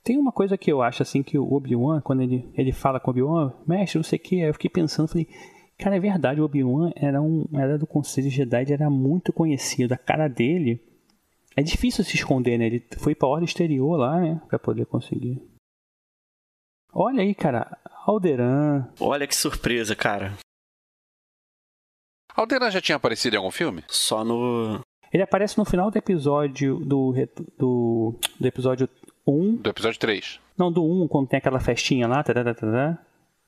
[0.03, 3.11] Tem uma coisa que eu acho assim que o Obi-Wan, quando ele, ele fala com
[3.11, 5.29] o Obi-Wan, mestre, não sei o que, aí eu fiquei pensando, falei,
[5.79, 9.97] cara, é verdade, o Obi-Wan era, um, era do Conselho Jedi, era muito conhecido, a
[9.97, 10.83] cara dele
[11.57, 12.67] é difícil se esconder, né?
[12.67, 14.41] Ele foi pra ordem exterior lá, né?
[14.49, 15.41] Pra poder conseguir.
[16.93, 18.89] Olha aí, cara, Alderan.
[19.01, 20.37] Olha que surpresa, cara.
[22.37, 23.85] Alderan já tinha aparecido em algum filme?
[23.89, 24.81] Só no.
[25.13, 27.15] Ele aparece no final do episódio do,
[27.57, 28.89] do, do episódio
[29.27, 29.57] 1.
[29.57, 30.41] Do episódio 3.
[30.59, 32.23] Não, do 1, quando tem aquela festinha lá.
[32.23, 32.99] Tarará, tarará.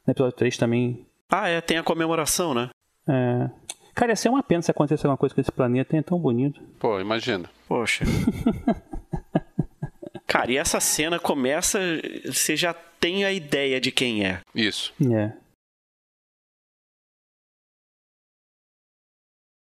[0.07, 1.07] No episódio 3 também.
[1.29, 2.71] Ah, é, tem a comemoração, né?
[3.09, 3.51] É.
[3.97, 6.63] Cara, ia ser uma pena se acontecer alguma coisa com esse planeta, é tão bonito.
[6.79, 7.51] Pô, imagina.
[7.67, 8.05] Poxa.
[10.29, 11.79] Cara, e essa cena começa.
[12.27, 14.43] Você já tem a ideia de quem é.
[14.55, 14.93] Isso.
[15.01, 15.35] É.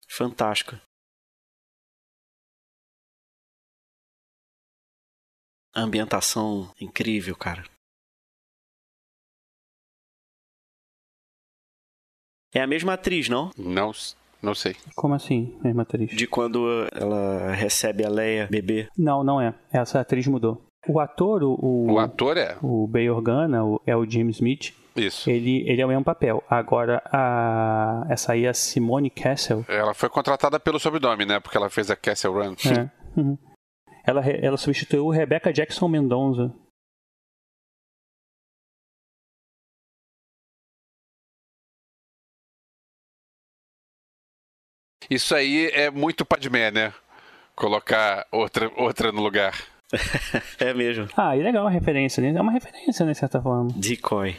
[0.09, 0.81] Fantástico.
[5.75, 7.64] A ambientação incrível, cara.
[12.55, 13.51] É a mesma atriz, não?
[13.57, 13.92] Não,
[14.43, 14.75] não sei.
[14.95, 16.11] Como assim, mesma atriz?
[16.11, 18.89] De quando ela recebe a Leia bebê.
[18.99, 19.55] Não, não é.
[19.73, 20.63] Essa atriz mudou.
[20.89, 21.93] O ator, o.
[21.93, 22.57] O ator é.
[22.61, 24.75] O Bay Organa, o, é o James Smith.
[24.97, 25.31] Isso.
[25.31, 26.43] Ele, ele é o mesmo papel.
[26.51, 29.65] Agora, a, essa aí é a Simone Castle.
[29.69, 31.41] Ela foi contratada pelo sobrenome, né?
[31.41, 32.55] Porque ela fez a Castle Run.
[32.67, 32.91] É.
[33.19, 33.39] Uhum.
[34.05, 36.53] Ela, ela substituiu Rebecca Jackson Mendonça.
[45.12, 46.90] Isso aí é muito Padmé, né?
[47.55, 49.53] Colocar outra, outra no lugar.
[50.59, 51.07] é mesmo.
[51.14, 52.31] Ah, e legal a referência, né?
[52.35, 53.70] É uma referência, né, de certa forma.
[53.77, 54.37] Decoy.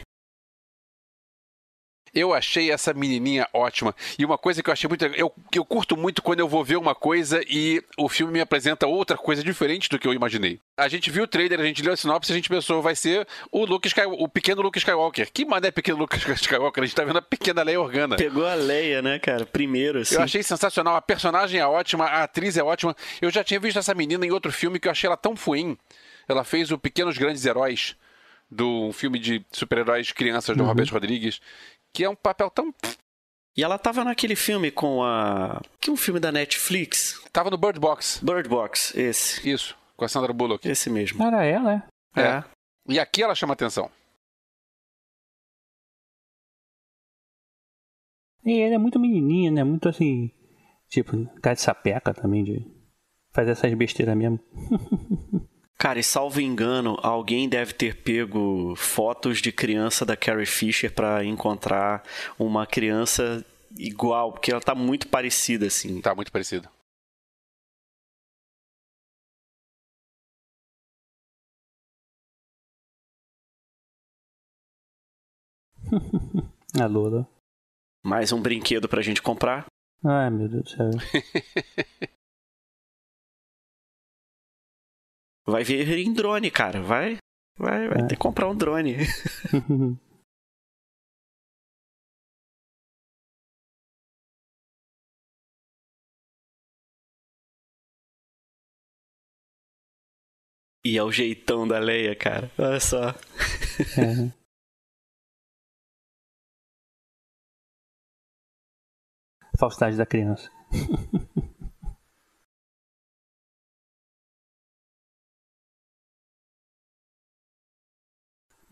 [2.13, 3.95] Eu achei essa menininha ótima.
[4.19, 5.03] E uma coisa que eu achei muito.
[5.05, 8.85] Eu, eu curto muito quando eu vou ver uma coisa e o filme me apresenta
[8.85, 10.59] outra coisa diferente do que eu imaginei.
[10.77, 12.95] A gente viu o trailer, a gente leu a sinopse e a gente pensou, vai
[12.95, 15.31] ser o Luke Skywalker, o pequeno Luke Skywalker.
[15.33, 16.83] Que mané pequeno Luke Skywalker?
[16.83, 18.15] A gente tá vendo a pequena Leia Organa.
[18.15, 19.45] Pegou a Leia, né, cara?
[19.45, 20.15] Primeiro, assim.
[20.15, 20.95] Eu achei sensacional.
[20.95, 22.95] A personagem é ótima, a atriz é ótima.
[23.21, 25.75] Eu já tinha visto essa menina em outro filme que eu achei ela tão fuim.
[26.27, 27.95] Ela fez o Pequenos Grandes Heróis
[28.51, 30.69] do filme de super-heróis crianças do Uhum.
[30.69, 31.41] Roberto Rodrigues,
[31.93, 32.73] que é um papel tão.
[33.55, 35.61] E ela tava naquele filme com a.
[35.79, 37.23] Que um filme da Netflix?
[37.31, 38.19] Tava no Bird Box.
[38.23, 39.47] Bird Box, esse.
[39.47, 40.67] Isso, com a Sandra Bullock.
[40.67, 41.23] Esse mesmo.
[41.23, 41.73] Era ela,
[42.15, 42.21] é.
[42.21, 42.43] É.
[42.89, 43.89] E aqui ela chama atenção.
[48.45, 49.63] E ele é muito menininha, né?
[49.63, 50.31] Muito assim.
[50.89, 52.65] Tipo, cara de sapeca também, de
[53.31, 54.39] fazer essas besteiras mesmo.
[55.77, 61.25] Cara, e salvo engano, alguém deve ter pego fotos de criança da Carrie Fisher pra
[61.25, 62.03] encontrar
[62.39, 63.45] uma criança
[63.77, 65.99] igual, porque ela tá muito parecida, assim.
[66.01, 66.69] Tá muito parecido.
[76.79, 77.27] A Lola.
[78.05, 79.65] Mais um brinquedo pra gente comprar.
[80.03, 80.89] Ai, meu Deus do céu.
[85.45, 86.81] Vai vir em drone, cara.
[86.81, 87.17] Vai,
[87.57, 88.07] vai, vai é.
[88.07, 88.97] ter que comprar um drone.
[100.85, 102.51] E é o jeitão da Leia, cara.
[102.57, 103.09] Olha só.
[103.09, 103.13] É.
[109.57, 110.49] Falsidade da criança.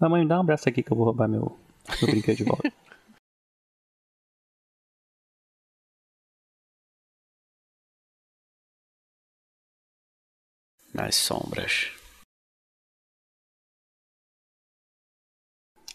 [0.01, 1.59] Mamãe, me dá um abraço aqui que eu vou roubar meu,
[2.01, 2.63] meu brinquedo de volta.
[10.91, 11.91] Nas sombras.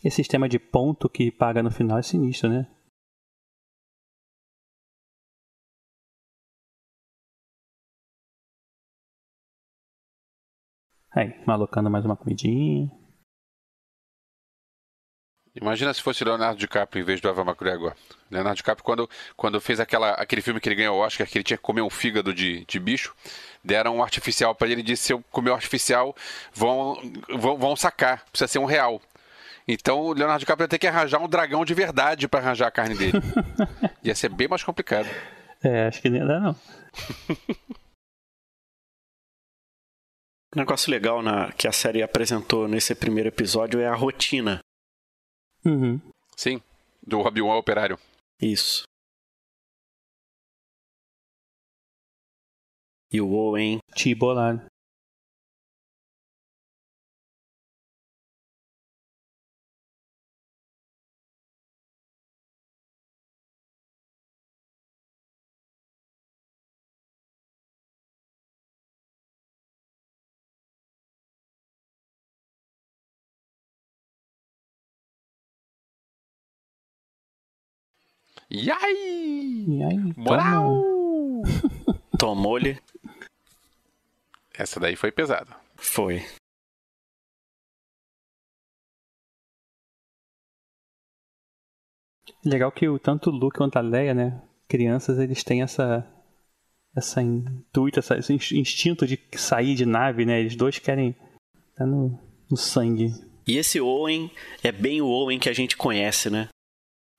[0.04, 2.66] Esse sistema de ponto que paga no final é sinistro, né?
[11.10, 13.05] Aí, malocando mais uma comidinha.
[15.60, 17.94] Imagina se fosse Leonardo DiCaprio em vez do Eva McGregor.
[18.30, 21.44] Leonardo DiCaprio, quando, quando fez aquela, aquele filme que ele ganhou o Oscar, que ele
[21.44, 23.14] tinha que comer um fígado de, de bicho,
[23.64, 26.14] deram um artificial para ele e disse: se eu comer o artificial,
[26.52, 26.96] vão,
[27.38, 29.00] vão, vão sacar, precisa ser um real.
[29.66, 32.70] Então o Leonardo DiCaprio ia ter que arranjar um dragão de verdade para arranjar a
[32.70, 33.18] carne dele.
[34.04, 35.08] ia ser bem mais complicado.
[35.64, 36.56] É, acho que nem dá, não.
[40.54, 44.60] Um negócio legal na, que a série apresentou nesse primeiro episódio é a rotina.
[45.66, 46.00] Uhum.
[46.36, 46.62] Sim,
[47.04, 47.98] do Obi-Wan Operário.
[48.40, 48.84] Isso.
[53.12, 53.80] E o Owen.
[78.58, 79.66] E aí,
[80.16, 80.82] Moral!
[82.18, 82.78] Tomou-lhe.
[84.54, 85.54] Essa daí foi pesada.
[85.76, 86.24] Foi.
[92.44, 94.42] Legal que o, tanto o Luke quanto a Leia, né?
[94.66, 96.06] Crianças, eles têm essa.
[96.96, 100.40] Essa intuito, essa, esse ins- instinto de sair de nave, né?
[100.40, 101.14] Eles dois querem.
[101.76, 102.18] Tá no,
[102.50, 103.12] no sangue.
[103.46, 104.30] E esse Owen
[104.64, 106.48] é bem o Owen que a gente conhece, né?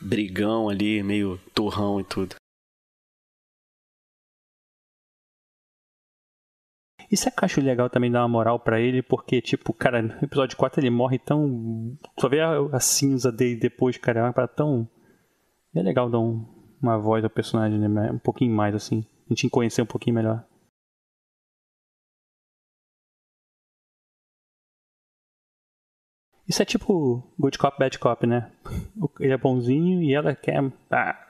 [0.01, 2.35] Brigão ali, meio turrão e tudo.
[7.09, 10.01] Isso é que eu acho legal também dar uma moral pra ele, porque, tipo, cara,
[10.01, 11.97] no episódio 4 ele morre tão.
[12.19, 14.19] Só vê a, a cinza dele depois, cara.
[14.19, 14.87] É uma tão.
[15.73, 16.45] É legal dar um-
[16.81, 18.11] uma voz ao personagem, né?
[18.11, 19.05] Um pouquinho mais, assim.
[19.25, 20.43] A gente conhecer um pouquinho melhor.
[26.47, 28.49] Isso é tipo Good Cop, Bad Cop, né?
[29.19, 30.63] Ele é bonzinho e ela quer.
[30.89, 31.23] Ah,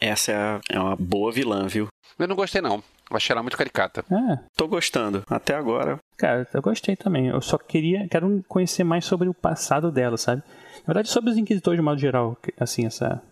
[0.00, 1.86] Essa é, a- é uma boa vilã, viu?
[2.18, 2.82] Eu não gostei, não.
[3.10, 4.04] Eu achei ela muito caricata.
[4.10, 5.22] é, Tô gostando.
[5.28, 5.98] Até agora.
[6.16, 7.28] Cara, eu gostei também.
[7.28, 10.42] Eu só queria, quero conhecer mais sobre o passado dela, sabe?
[10.80, 13.22] Na verdade, sobre os inquisitores de modo geral, assim, essa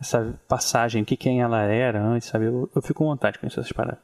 [0.00, 2.44] essa passagem, que quem ela era antes, sabe?
[2.46, 3.98] Eu, eu fico com vontade de conhecer essas paradas.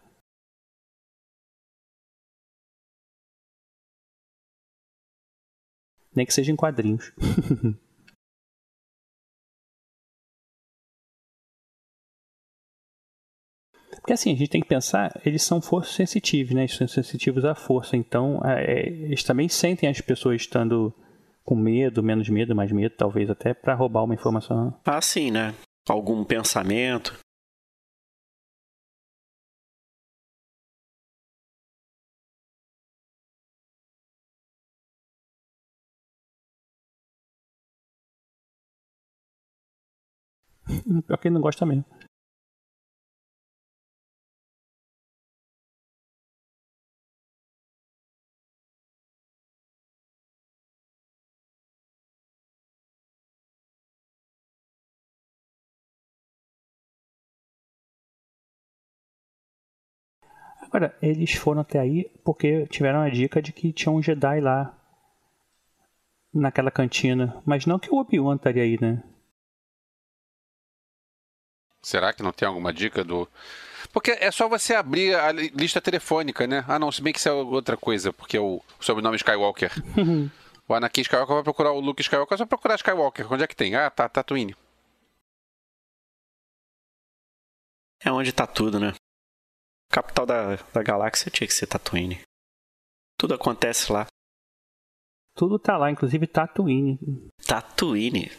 [6.15, 7.13] Nem que seja em quadrinhos.
[14.01, 16.63] Porque assim, a gente tem que pensar, eles são força sensitivos, né?
[16.63, 17.97] Eles são sensitivos à força.
[17.97, 20.93] Então, é, eles também sentem as pessoas estando
[21.43, 24.79] com medo, menos medo, mais medo, talvez até para roubar uma informação.
[24.85, 25.55] Ah, sim, né?
[25.89, 27.19] Algum pensamento.
[41.07, 41.85] Pior que ele não gosta mesmo.
[60.61, 64.77] Agora, eles foram até aí porque tiveram a dica de que tinha um Jedi lá
[66.35, 67.41] naquela cantina.
[67.47, 69.03] Mas não que o Obi-Wan estaria aí, né?
[71.85, 73.29] Será que não tem alguma dica do.
[73.93, 76.65] Porque é só você abrir a li- lista telefônica, né?
[76.67, 79.71] Ah, não, se bem que isso é outra coisa, porque é o sobrenome Skywalker.
[80.67, 83.33] o Anakin Skywalker vai procurar o Luke Skywalker, é só procurar Skywalker.
[83.33, 83.75] Onde é que tem?
[83.77, 84.57] Ah, tá, Tatooine.
[88.05, 88.93] É onde tá tudo, né?
[89.91, 92.21] Capital da, da galáxia tinha que ser Tatooine.
[93.19, 94.07] Tudo acontece lá.
[95.37, 96.99] Tudo tá lá, inclusive Tatooine.
[97.47, 98.31] Tatooine.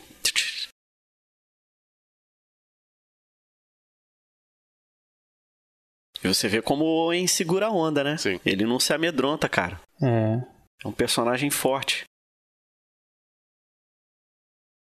[6.25, 8.17] E você vê como o Owen segura a onda, né?
[8.17, 8.39] Sim.
[8.45, 9.79] Ele não se amedronta, cara.
[10.01, 10.41] É.
[10.83, 12.05] É um personagem forte.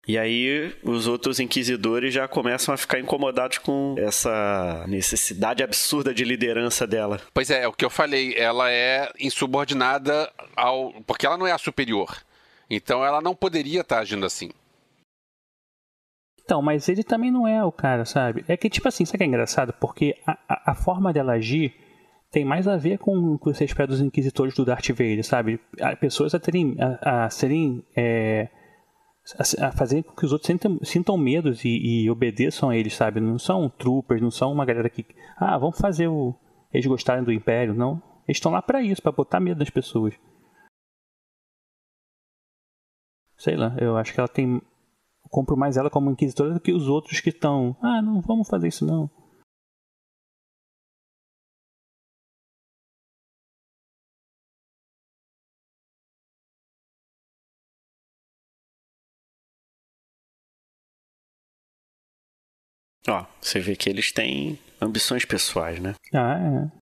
[0.05, 6.25] E aí os outros inquisidores já começam a ficar incomodados com essa necessidade absurda de
[6.25, 7.21] liderança dela.
[7.33, 8.35] Pois é, é o que eu falei.
[8.37, 10.91] Ela é insubordinada ao.
[11.03, 12.21] Porque ela não é a superior.
[12.69, 14.49] Então ela não poderia estar agindo assim.
[16.43, 18.43] Então, mas ele também não é o cara, sabe?
[18.47, 19.73] É que, tipo assim, sabe que é engraçado?
[19.79, 21.73] Porque a, a, a forma dela agir
[22.31, 25.59] tem mais a ver com o que você espera dos inquisitores do Darth Vader, sabe?
[25.79, 26.75] A, pessoas a terem.
[26.79, 27.83] a, a serem.
[27.95, 28.49] É,
[29.39, 32.93] a, a fazer com que os outros sintam, sintam medos e, e, obedeçam a eles,
[32.93, 33.21] sabe?
[33.21, 35.05] Não são troopers, não são uma galera que.
[35.37, 36.35] Ah, vamos fazer o.
[36.73, 38.01] Eles gostarem do Império, não.
[38.27, 40.13] Eles estão lá para isso, para botar medo nas pessoas.
[43.37, 44.61] Sei lá, eu acho que ela tem
[45.33, 47.75] compro mais ela como inquisitora do que os outros que estão.
[47.81, 49.09] Ah, não vamos fazer isso não.
[63.07, 65.93] Ó, você vê que eles têm ambições pessoais, né?
[66.13, 66.37] Ah,
[66.71, 66.82] é.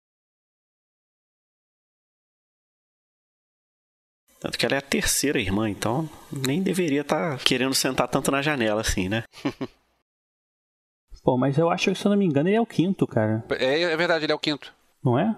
[4.44, 8.30] Tanto que ela é a terceira irmã, então nem deveria estar tá querendo sentar tanto
[8.30, 9.24] na janela assim, né?
[11.24, 13.42] Pô, mas eu acho que, se eu não me engano, ele é o quinto, cara.
[13.52, 14.74] É, é verdade, ele é o quinto.
[15.02, 15.34] Não é?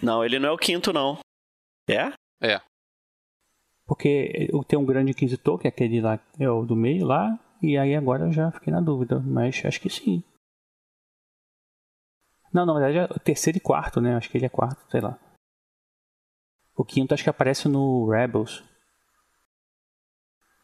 [0.00, 1.18] Não, ele não é o quinto, não.
[1.90, 2.12] É?
[2.40, 2.60] É.
[3.86, 7.76] Porque tem um grande inquisitor, que é aquele lá, é o do meio lá, e
[7.76, 10.22] aí agora eu já fiquei na dúvida, mas acho que sim.
[12.52, 14.14] Não, na verdade é o terceiro e quarto, né?
[14.14, 15.18] Acho que ele é quarto, sei lá.
[16.76, 18.64] O quinto acho que aparece no Rebels.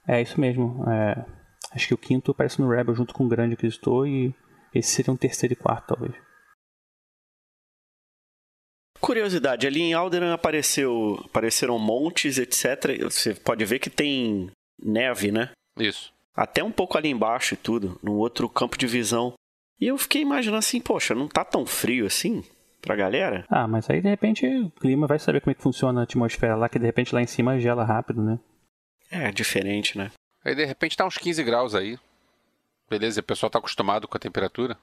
[0.07, 0.85] É isso mesmo.
[0.91, 1.25] É,
[1.73, 4.35] acho que o quinto aparece no Rebels junto com o Grande Cristo e
[4.75, 6.15] esse seria um terceiro e quarto, talvez.
[9.01, 13.03] Curiosidade, ali em Alderan apareceu, apareceram montes, etc.
[13.05, 14.51] Você pode ver que tem
[14.83, 15.53] neve, né?
[15.79, 16.13] Isso.
[16.35, 19.33] Até um pouco ali embaixo e tudo, no outro campo de visão.
[19.81, 22.45] E eu fiquei imaginando assim, poxa, não tá tão frio assim?
[22.81, 23.45] Pra galera.
[23.49, 26.57] Ah, mas aí de repente o clima vai saber como é que funciona a atmosfera
[26.57, 28.39] lá, que de repente lá em cima gela rápido, né?
[29.11, 30.11] É, diferente, né?
[30.45, 31.99] Aí de repente tá uns 15 graus aí.
[32.89, 34.77] Beleza, o pessoal tá acostumado com a temperatura.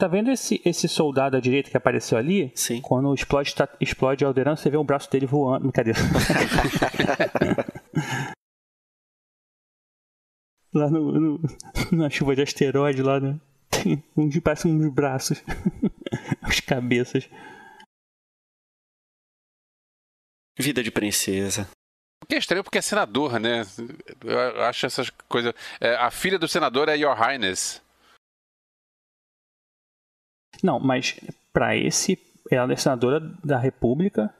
[0.00, 2.50] Tá vendo esse, esse soldado à direita que apareceu ali?
[2.54, 2.80] Sim.
[2.80, 5.70] Quando explode, tá, explode Alderan, você vê o braço dele voando.
[5.70, 5.92] Cadê?
[10.72, 11.40] lá no, no,
[11.92, 13.40] na chuva de asteroide lá, né?
[13.70, 15.42] Tem uns parece uns braços,
[16.42, 17.28] as cabeças.
[20.58, 21.68] Vida de princesa.
[22.22, 23.62] O que é estranho porque é senador, né?
[24.22, 25.54] Eu acho essas coisas.
[25.80, 27.82] É, a filha do senador é Your Highness.
[30.62, 31.18] Não, mas
[31.52, 32.18] para esse
[32.50, 34.34] ela é senadora da República,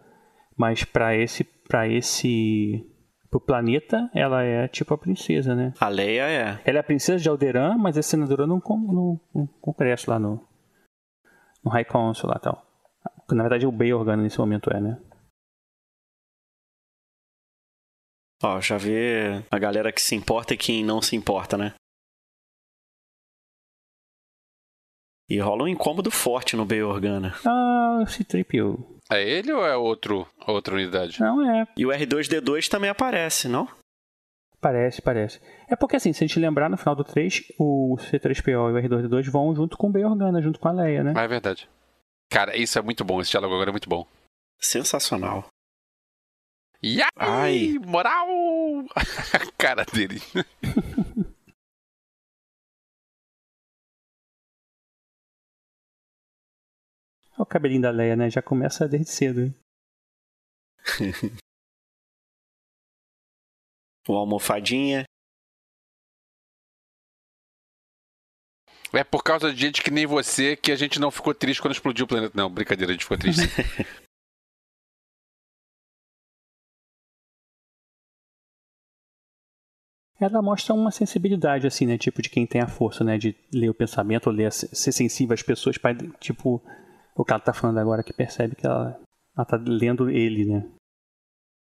[0.56, 2.84] mas para esse para esse
[3.30, 5.72] pro planeta, ela é tipo a princesa, né?
[5.80, 6.60] A Leia é.
[6.64, 10.44] Ela é a princesa de Alderan, mas é senadora no, no, no congresso lá no,
[11.64, 12.66] no High Council lá tal.
[13.30, 15.00] Na verdade, o Bay Organa nesse momento é, né?
[18.42, 21.74] Ó, já vê a galera que se importa e quem não se importa, né?
[25.30, 27.36] E rola um incômodo forte no Bay Organa.
[27.46, 28.98] Ah, esse tripio.
[29.08, 31.20] É ele ou é outro, outra unidade?
[31.20, 31.68] Não é.
[31.76, 33.68] E o R2D2 também aparece, não?
[34.60, 35.40] Parece, parece.
[35.68, 38.82] É porque assim, se a gente lembrar, no final do 3, o C3PO e o
[38.82, 41.12] R2D2 vão junto com o B Organa, junto com a Leia, né?
[41.16, 41.68] Ah, é verdade.
[42.28, 44.04] Cara, isso é muito bom, esse diálogo agora é muito bom.
[44.58, 45.46] Sensacional.
[46.84, 47.08] Yai!
[47.16, 47.78] Ai!
[47.86, 48.26] Moral!
[49.32, 50.20] a cara dele.
[57.42, 58.30] o cabelinho da Leia, né?
[58.30, 59.54] Já começa desde cedo.
[64.08, 65.04] o almofadinha.
[68.92, 71.74] É por causa de gente que nem você que a gente não ficou triste quando
[71.74, 72.32] explodiu o planeta.
[72.36, 73.42] Não, brincadeira, a gente ficou triste.
[80.20, 81.96] Ela mostra uma sensibilidade, assim, né?
[81.96, 83.16] Tipo, de quem tem a força, né?
[83.16, 86.62] De ler o pensamento, ler, ser sensível às pessoas, para, tipo,
[87.20, 88.98] o ela tá falando agora que percebe que ela,
[89.36, 90.66] ela tá lendo ele, né?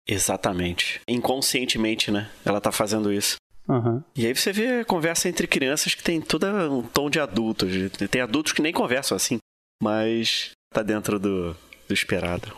[0.06, 1.00] Exatamente.
[1.08, 2.30] Inconscientemente, né?
[2.44, 3.36] Ela tá fazendo isso.
[3.68, 4.02] Uhum.
[4.14, 7.70] E aí você vê a conversa entre crianças que tem todo um tom de adultos.
[8.10, 9.38] Tem adultos que nem conversam assim,
[9.82, 11.56] mas tá dentro do,
[11.88, 12.54] do esperado.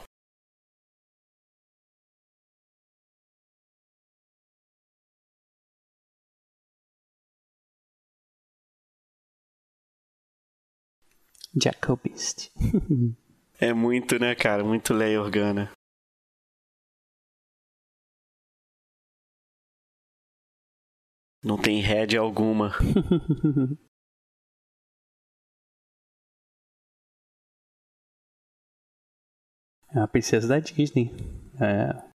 [11.61, 12.51] Jacobist.
[13.59, 14.63] é muito, né, cara?
[14.63, 15.71] Muito Leia Organa.
[21.43, 22.73] Não tem head alguma.
[29.95, 31.11] É a princesa da Disney.
[31.59, 32.16] É.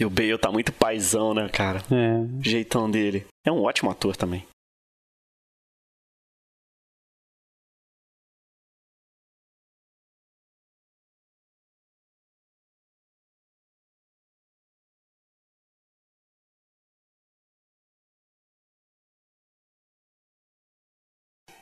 [0.00, 1.80] E o Bale tá muito paizão, né, cara?
[1.90, 2.40] É.
[2.40, 3.26] Jeitão dele.
[3.44, 4.46] É um ótimo ator também.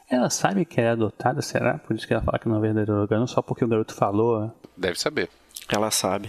[0.08, 1.78] Ela sabe que ela é adotada, será?
[1.78, 4.54] Por isso que ela fala que não é verdadeiro órgão, só porque o garoto falou.
[4.76, 5.30] Deve saber.
[5.68, 6.28] Ela sabe.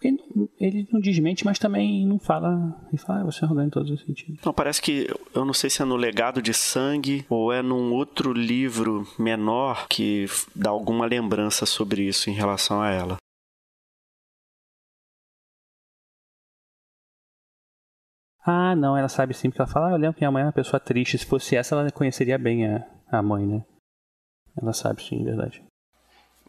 [0.00, 0.18] Ele,
[0.60, 2.76] ele não desmente, mas também não fala.
[2.88, 4.40] Ele fala, ah, você é orgânico em todos os sentidos.
[4.44, 5.08] Não, parece que.
[5.34, 9.86] Eu não sei se é no Legado de Sangue ou é num outro livro menor
[9.88, 13.16] que dá alguma lembrança sobre isso em relação a ela.
[18.50, 20.46] Ah, não, ela sabe sim, porque ela fala, ah, eu lembro que minha mãe é
[20.46, 21.18] uma pessoa triste.
[21.18, 23.62] Se fosse essa, ela conheceria bem a, a mãe, né?
[24.60, 25.62] Ela sabe sim, verdade.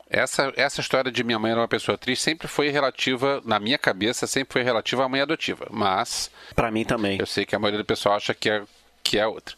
[0.09, 3.77] Essa, essa história de minha mãe era uma pessoa triste sempre foi relativa, na minha
[3.77, 5.67] cabeça, sempre foi relativa à mãe adotiva.
[5.69, 6.31] Mas.
[6.55, 7.19] para mim também.
[7.19, 8.63] Eu sei que a maioria do pessoal acha que é,
[9.03, 9.55] que é outra.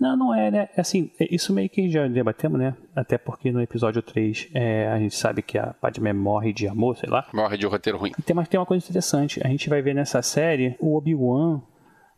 [0.00, 0.68] Não, não é, né?
[0.76, 2.76] Assim, isso meio que já debatemos, né?
[2.94, 6.96] Até porque no episódio 3 é, a gente sabe que a Padmé morre de amor,
[6.96, 7.28] sei lá.
[7.32, 8.12] Morre de um roteiro ruim.
[8.24, 9.40] Tem, mas tem uma coisa interessante.
[9.44, 11.60] A gente vai ver nessa série o Obi-Wan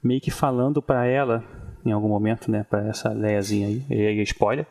[0.02, 1.42] meio que falando para ela,
[1.84, 2.64] em algum momento, né?
[2.64, 4.66] Pra essa Leiazinha aí, e aí spoiler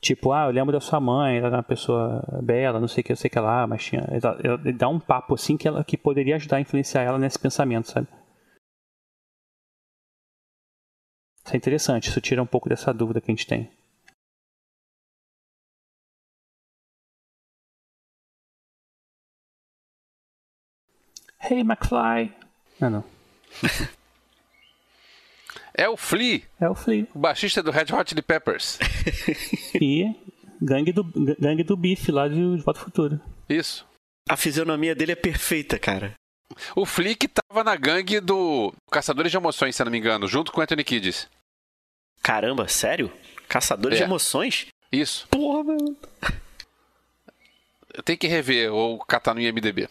[0.00, 3.04] Tipo, ah, eu lembro da sua mãe, ela era uma pessoa bela, não sei o
[3.04, 4.06] que, eu sei que lá, mas tinha.
[4.64, 7.90] Ele dá um papo assim que, ela, que poderia ajudar a influenciar ela nesse pensamento,
[7.90, 8.06] sabe?
[11.44, 13.70] Isso é interessante, isso tira um pouco dessa dúvida que a gente tem.
[21.40, 22.32] Hey, McFly!
[22.80, 23.04] Ah, não.
[25.78, 26.42] É o Flea.
[26.60, 27.06] É o Flea.
[27.14, 28.80] O baixista do Red Hot Chili Peppers.
[29.80, 30.12] e
[30.60, 31.04] gangue do,
[31.38, 33.20] gangue do bife lá de Volta Futuro.
[33.48, 33.86] Isso.
[34.28, 36.14] A fisionomia dele é perfeita, cara.
[36.74, 40.50] O Flea que tava na gangue do Caçadores de Emoções, se não me engano, junto
[40.50, 41.28] com Anthony Kiddis.
[42.20, 43.12] Caramba, sério?
[43.48, 44.02] Caçadores é.
[44.02, 44.66] de Emoções?
[44.90, 45.28] Isso.
[45.28, 45.96] Porra, mano.
[48.04, 49.88] Tem que rever ou catar no IMDB.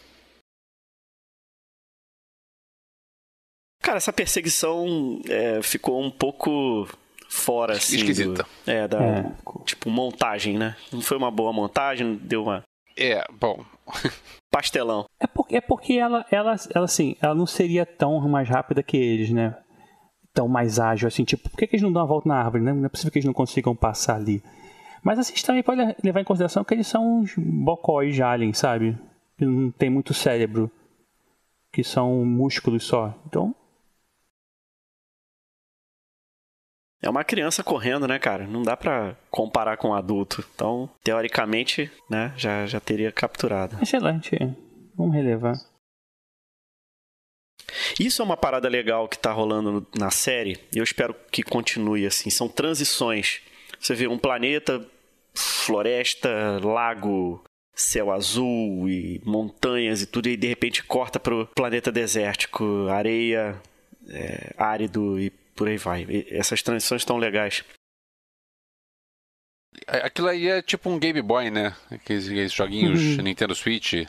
[3.88, 6.86] Cara, essa perseguição é, ficou um pouco
[7.26, 7.96] fora, assim.
[7.96, 8.42] Esquisita.
[8.42, 9.02] Do, é, da.
[9.02, 9.32] É.
[9.64, 10.76] Tipo, montagem, né?
[10.92, 12.62] Não foi uma boa montagem, deu uma.
[12.94, 13.64] É, bom.
[14.52, 15.06] Pastelão.
[15.18, 18.98] É porque, é porque ela, ela, ela, assim, ela não seria tão mais rápida que
[18.98, 19.56] eles, né?
[20.34, 22.64] Tão mais ágil, assim, tipo, por que, que eles não dão uma volta na árvore,
[22.64, 22.74] né?
[22.74, 24.42] Não é possível que eles não consigam passar ali.
[25.02, 28.22] Mas assim, a gente também pode levar em consideração que eles são uns bocóis de
[28.22, 28.98] alien, sabe?
[29.38, 30.70] Que não tem muito cérebro.
[31.72, 33.14] Que são músculos só.
[33.26, 33.54] Então,
[37.00, 38.46] É uma criança correndo, né, cara?
[38.46, 40.44] Não dá para comparar com um adulto.
[40.54, 43.78] Então, teoricamente, né, já, já teria capturado.
[43.80, 44.36] Excelente.
[44.96, 45.54] Vamos relevar.
[48.00, 50.58] Isso é uma parada legal que tá rolando na série.
[50.74, 52.30] E eu espero que continue assim.
[52.30, 53.40] São transições.
[53.78, 54.84] Você vê um planeta,
[55.34, 57.44] floresta, lago,
[57.74, 63.60] céu azul e montanhas e tudo, e de repente corta pro planeta desértico, areia,
[64.08, 66.06] é, árido e por aí vai.
[66.30, 67.64] essas transições estão legais.
[69.88, 71.76] Aquilo aí é tipo um Game Boy, né?
[71.90, 73.24] Aqueles, aqueles joguinhos uhum.
[73.24, 74.06] Nintendo Switch.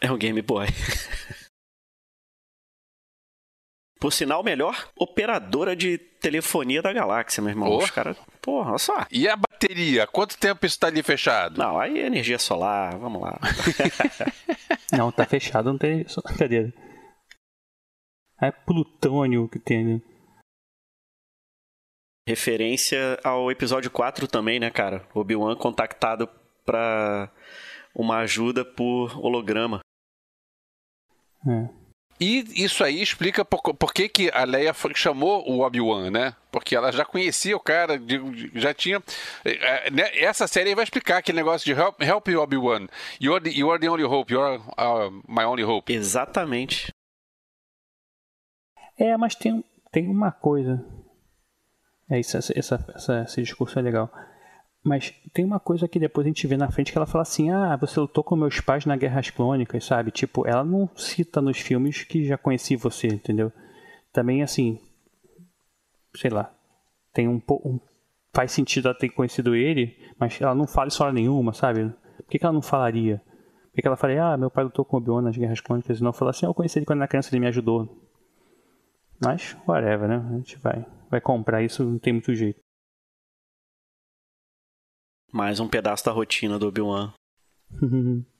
[0.00, 0.68] É um Game Boy.
[3.98, 7.70] Por sinal, melhor operadora de telefonia da galáxia, meu irmão.
[7.70, 7.78] Oh.
[7.78, 8.16] Os caras.
[8.40, 9.06] Porra, olha só.
[9.10, 10.06] E a bateria?
[10.06, 11.58] Quanto tempo isso tá ali fechado?
[11.58, 13.40] Não, aí é energia solar, vamos lá.
[14.92, 16.04] não, tá fechado, não tem.
[16.38, 16.72] Cadê?
[18.40, 20.15] É plutônio que tem ali
[22.26, 25.06] referência ao episódio 4 também, né, cara?
[25.14, 26.28] Obi-Wan contactado
[26.64, 27.30] pra
[27.94, 29.80] uma ajuda por holograma.
[31.46, 31.68] É.
[32.18, 36.34] E isso aí explica por, por que, que a Leia chamou o Obi-Wan, né?
[36.50, 38.00] Porque ela já conhecia o cara,
[38.54, 39.02] já tinha.
[39.44, 40.18] É, né?
[40.18, 42.88] Essa série vai explicar aquele negócio de Help, help Obi-Wan.
[43.20, 45.92] You're, the, you're the only hope, you're uh, my only hope.
[45.92, 46.90] Exatamente.
[48.98, 49.62] É, mas tem,
[49.92, 50.82] tem uma coisa
[52.08, 52.52] é isso, essa,
[52.94, 54.10] essa, esse discurso é legal.
[54.86, 57.50] Mas tem uma coisa que depois a gente vê na frente que ela fala assim:
[57.50, 60.12] ah, você lutou com meus pais na Guerras Clônicas, sabe?
[60.12, 63.52] Tipo, ela não cita nos filmes que já conheci você, entendeu?
[64.12, 64.78] Também, assim,
[66.14, 66.54] sei lá,
[67.12, 67.80] tem um pouco.
[68.32, 71.92] Faz sentido ela ter conhecido ele, mas ela não fala história nenhuma, sabe?
[72.18, 73.20] Por que, que ela não falaria?
[73.64, 75.98] Por que, que ela falaria, ah, meu pai lutou com o Obi-Wan nas Guerras Clônicas
[75.98, 77.88] e não falou assim, eu conheci ele quando era criança, ele me ajudou.
[79.20, 80.24] Mas, whatever, né?
[80.30, 82.60] A gente vai, vai comprar isso, não tem muito jeito.
[85.32, 87.12] Mais um pedaço da rotina do Obi-Wan.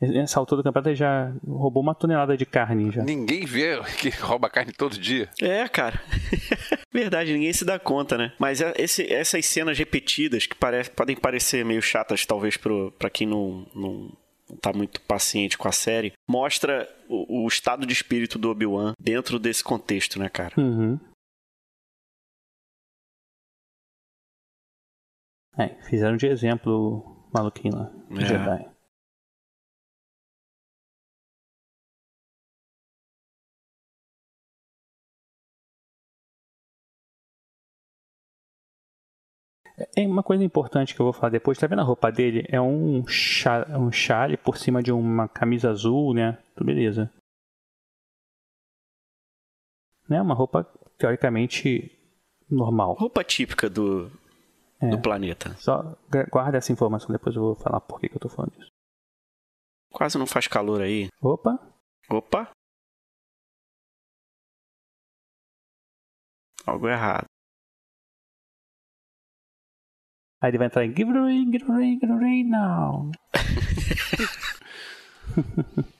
[0.00, 3.02] Nessa altura do campeonato ele já roubou uma tonelada de carne já.
[3.02, 5.30] Ninguém vê que rouba carne todo dia.
[5.40, 6.02] É, cara.
[6.92, 8.32] Verdade, ninguém se dá conta, né?
[8.38, 13.26] Mas é, esse, essas cenas repetidas que pare, podem parecer meio chatas, talvez, para quem
[13.26, 14.12] não, não,
[14.50, 18.92] não tá muito paciente com a série, mostra o, o estado de espírito do Obi-Wan
[19.00, 20.54] dentro desse contexto, né, cara?
[20.58, 20.98] Uhum.
[25.56, 28.24] É, fizeram de exemplo o maluquinho lá, o É.
[28.24, 28.74] Jedi.
[39.96, 42.44] É uma coisa importante que eu vou falar depois, tá vendo a roupa dele?
[42.48, 46.38] É um, cha um chale por cima de uma camisa azul, né?
[46.54, 47.10] Tudo beleza.
[50.08, 50.20] Né?
[50.22, 50.64] Uma roupa
[50.96, 51.90] teoricamente
[52.48, 52.94] normal.
[52.94, 54.12] Roupa típica do,
[54.84, 54.90] É.
[54.90, 55.54] do planeta.
[55.56, 58.52] Só gu- guarda essa informação, depois eu vou falar por que, que eu tô falando
[58.52, 58.68] disso.
[59.92, 61.08] Quase não faz calor aí.
[61.22, 61.58] Opa,
[62.10, 62.50] Opa!
[66.66, 67.24] Algo errado.
[70.42, 72.12] aí ele vai entrar em Give it a ring, give it a ring, give it
[72.12, 73.10] a ring now.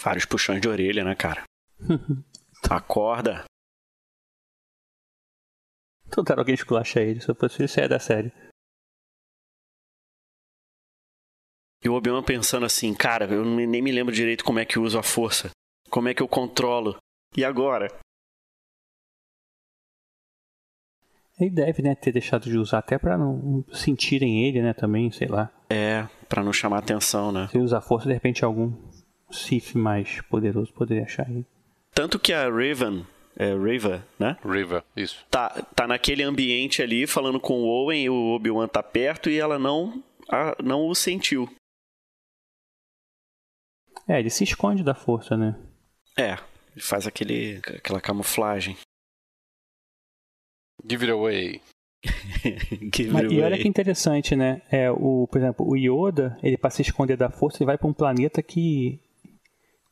[0.00, 1.44] Vários puxões de orelha, né, cara?
[2.70, 3.44] Acorda.
[6.10, 8.32] Tentaram alguém esculachar ele, se eu fosse ele, saia da série.
[11.82, 14.82] E o Obi-Wan pensando assim, cara, eu nem me lembro direito como é que eu
[14.82, 15.50] uso a força.
[15.90, 16.96] Como é que eu controlo.
[17.36, 17.86] E agora?
[21.38, 25.28] Ele deve, né, ter deixado de usar até pra não sentirem ele, né, também, sei
[25.28, 25.52] lá.
[25.68, 27.46] É, pra não chamar atenção, né?
[27.48, 28.72] Se usar força, de repente algum
[29.30, 31.44] Sith mais poderoso poderia achar ele.
[31.92, 33.06] Tanto que a Raven,
[33.36, 33.54] é
[34.18, 34.36] né?
[34.44, 35.24] River, isso.
[35.30, 39.38] Tá, tá naquele ambiente ali falando com o Owen e o Obi-Wan tá perto e
[39.38, 41.48] ela não, a- não o sentiu.
[44.08, 45.56] É, ele se esconde da força, né?
[46.16, 46.32] É,
[46.72, 48.76] ele faz aquele, aquela camuflagem.
[50.88, 51.60] Give it away.
[52.94, 53.62] Give Mas, it e olha away.
[53.62, 54.62] que interessante, né?
[54.70, 57.88] É, o, por exemplo, o Yoda, ele para se esconder da força, ele vai para
[57.88, 59.00] um planeta que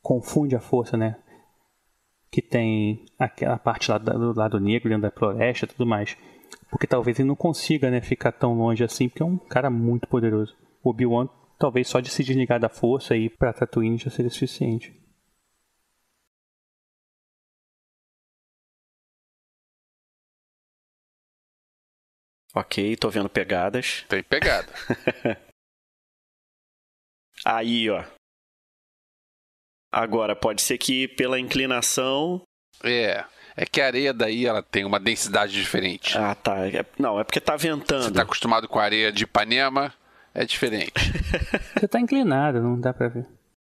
[0.04, 1.16] confunde a força, né?
[2.30, 6.14] Que tem aquela parte lá do lado negro, dentro da floresta e tudo mais.
[6.70, 10.06] Porque talvez ele não consiga, né, ficar tão longe assim, porque é um cara muito
[10.06, 10.54] poderoso.
[10.82, 11.28] O Obi-Wan,
[11.58, 14.92] talvez só de se desligar da força e ir pra Tatooine já seria suficiente.
[22.54, 24.04] Ok, tô vendo pegadas.
[24.08, 24.68] Tem pegada.
[27.44, 28.04] Aí, ó.
[29.96, 32.42] Agora, pode ser que pela inclinação.
[32.82, 33.24] é.
[33.56, 36.18] É que a areia daí ela tem uma densidade diferente.
[36.18, 36.66] Ah, tá.
[36.66, 38.02] É- Não, é porque tá ventando.
[38.06, 39.94] Você tá acostumado com a areia de Ipanema,
[40.34, 40.92] é diferente.
[41.78, 43.24] Você tá inclinado, não dá pra ver.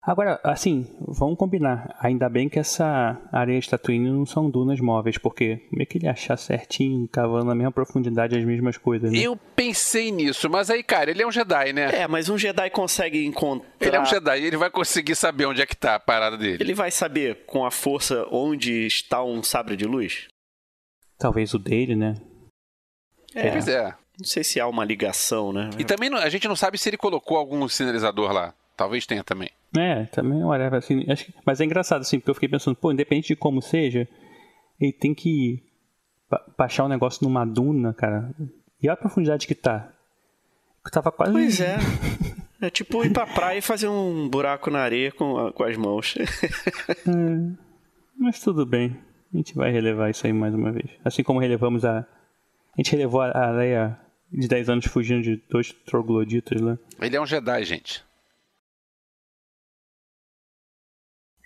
[0.06, 1.96] Agora, assim, vamos combinar.
[1.98, 5.96] Ainda bem que essa areia de Tatooine não são dunas móveis, porque como é que
[5.96, 9.18] ele ia achar certinho, cavando na mesma profundidade as mesmas coisas, né?
[9.18, 12.02] Eu pensei nisso, mas aí, cara, ele é um Jedi, né?
[12.02, 13.66] É, mas um Jedi consegue encontrar.
[13.80, 16.62] Ele é um Jedi, ele vai conseguir saber onde é que tá a parada dele.
[16.62, 20.28] Ele vai saber com a força onde está um sabre de luz?
[21.18, 22.16] Talvez o dele, né?
[23.34, 23.84] É, Pois é.
[24.18, 25.70] não sei se há uma ligação, né?
[25.78, 28.54] E também a gente não sabe se ele colocou algum sinalizador lá.
[28.76, 29.50] Talvez tenha também.
[29.76, 32.92] É, também, olha, assim, acho que, mas é engraçado, assim, porque eu fiquei pensando, pô,
[32.92, 34.08] independente de como seja,
[34.80, 35.62] ele tem que
[36.56, 38.30] baixar o um negócio numa duna, cara.
[38.82, 39.92] E olha a profundidade que tá.
[40.84, 41.32] Eu tava quase.
[41.32, 41.76] Pois é.
[42.60, 46.14] É tipo ir pra praia e fazer um buraco na areia com, com as mãos.
[47.06, 47.56] é,
[48.18, 48.96] mas tudo bem.
[49.34, 50.88] A gente vai relevar isso aí mais uma vez.
[51.04, 51.98] Assim como relevamos a.
[51.98, 53.98] A gente relevou a areia
[54.32, 56.78] de 10 anos fugindo de dois trogloditas lá.
[57.02, 58.02] Ele é um Jedi, gente.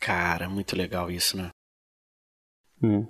[0.01, 1.51] Cara, muito legal isso, né?
[2.82, 3.07] Hum.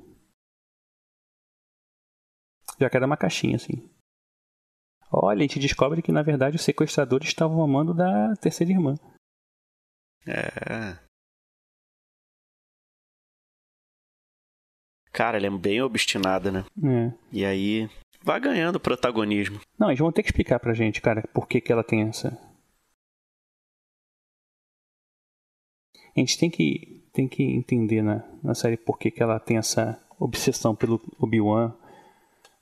[2.80, 3.88] Já que era uma caixinha, assim.
[5.10, 8.94] Olha, a gente descobre que na verdade os sequestradores estavam amando da terceira irmã.
[10.26, 10.98] É.
[15.10, 16.64] Cara, ela é bem obstinada, né?
[16.84, 17.12] É.
[17.32, 17.88] E aí
[18.22, 19.60] vai ganhando protagonismo.
[19.78, 22.38] Não, eles vão ter que explicar pra gente, cara, por que, que ela tem essa.
[26.18, 29.56] A gente tem que, tem que entender na, na série por que, que ela tem
[29.56, 31.72] essa obsessão pelo Obi-Wan.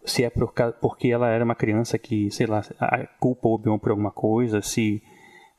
[0.04, 2.62] Se é por, porque ela era uma criança que, sei lá,
[3.18, 5.02] culpa o Obi-Wan por alguma coisa, se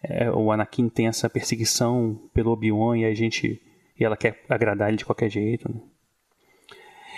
[0.04, 3.62] é, o Anakin tem essa perseguição pelo Obi-Wan e a gente
[4.00, 5.68] e ela quer agradar ele de qualquer jeito.
[5.74, 5.82] Né?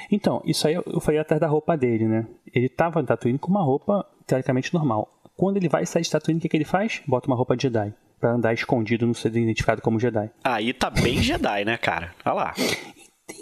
[0.09, 2.25] Então, isso aí eu falei atrás da roupa dele, né?
[2.53, 5.09] Ele tava em Tatooine com uma roupa teoricamente normal.
[5.35, 7.01] Quando ele vai sair de Tatooine, o que, que ele faz?
[7.05, 7.93] Bota uma roupa de Jedi.
[8.19, 10.29] Pra andar escondido, não ser identificado como Jedi.
[10.43, 12.13] Aí tá bem Jedi, né, cara?
[12.25, 12.53] Olha lá.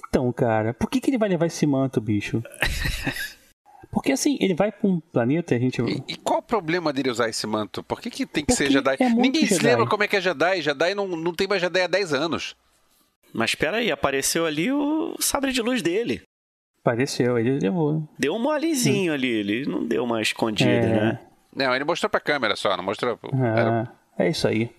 [0.08, 2.44] Então, cara, por que, que ele vai levar esse manto, bicho?
[3.92, 5.82] Porque assim, ele vai pra um planeta e a gente.
[5.82, 7.82] E, e, qual o problema dele usar esse manto?
[7.82, 8.98] Por que, que tem que Porque ser Jedi?
[9.00, 9.56] É Ninguém Jedi.
[9.56, 10.62] se lembra como é que é Jedi.
[10.62, 12.56] Jedi não, não tem mais Jedi há 10 anos.
[13.34, 16.22] Mas espera aí, apareceu ali o sabre de luz dele.
[16.82, 18.08] Apareceu, ele levou.
[18.18, 19.16] Deu um molezinho hum.
[19.16, 20.88] ali, ele não deu uma escondida, é...
[20.88, 21.20] né?
[21.56, 23.20] Não, ele mostrou pra câmera só, não mostrou.
[23.34, 23.92] É, Era...
[24.18, 24.70] é isso aí.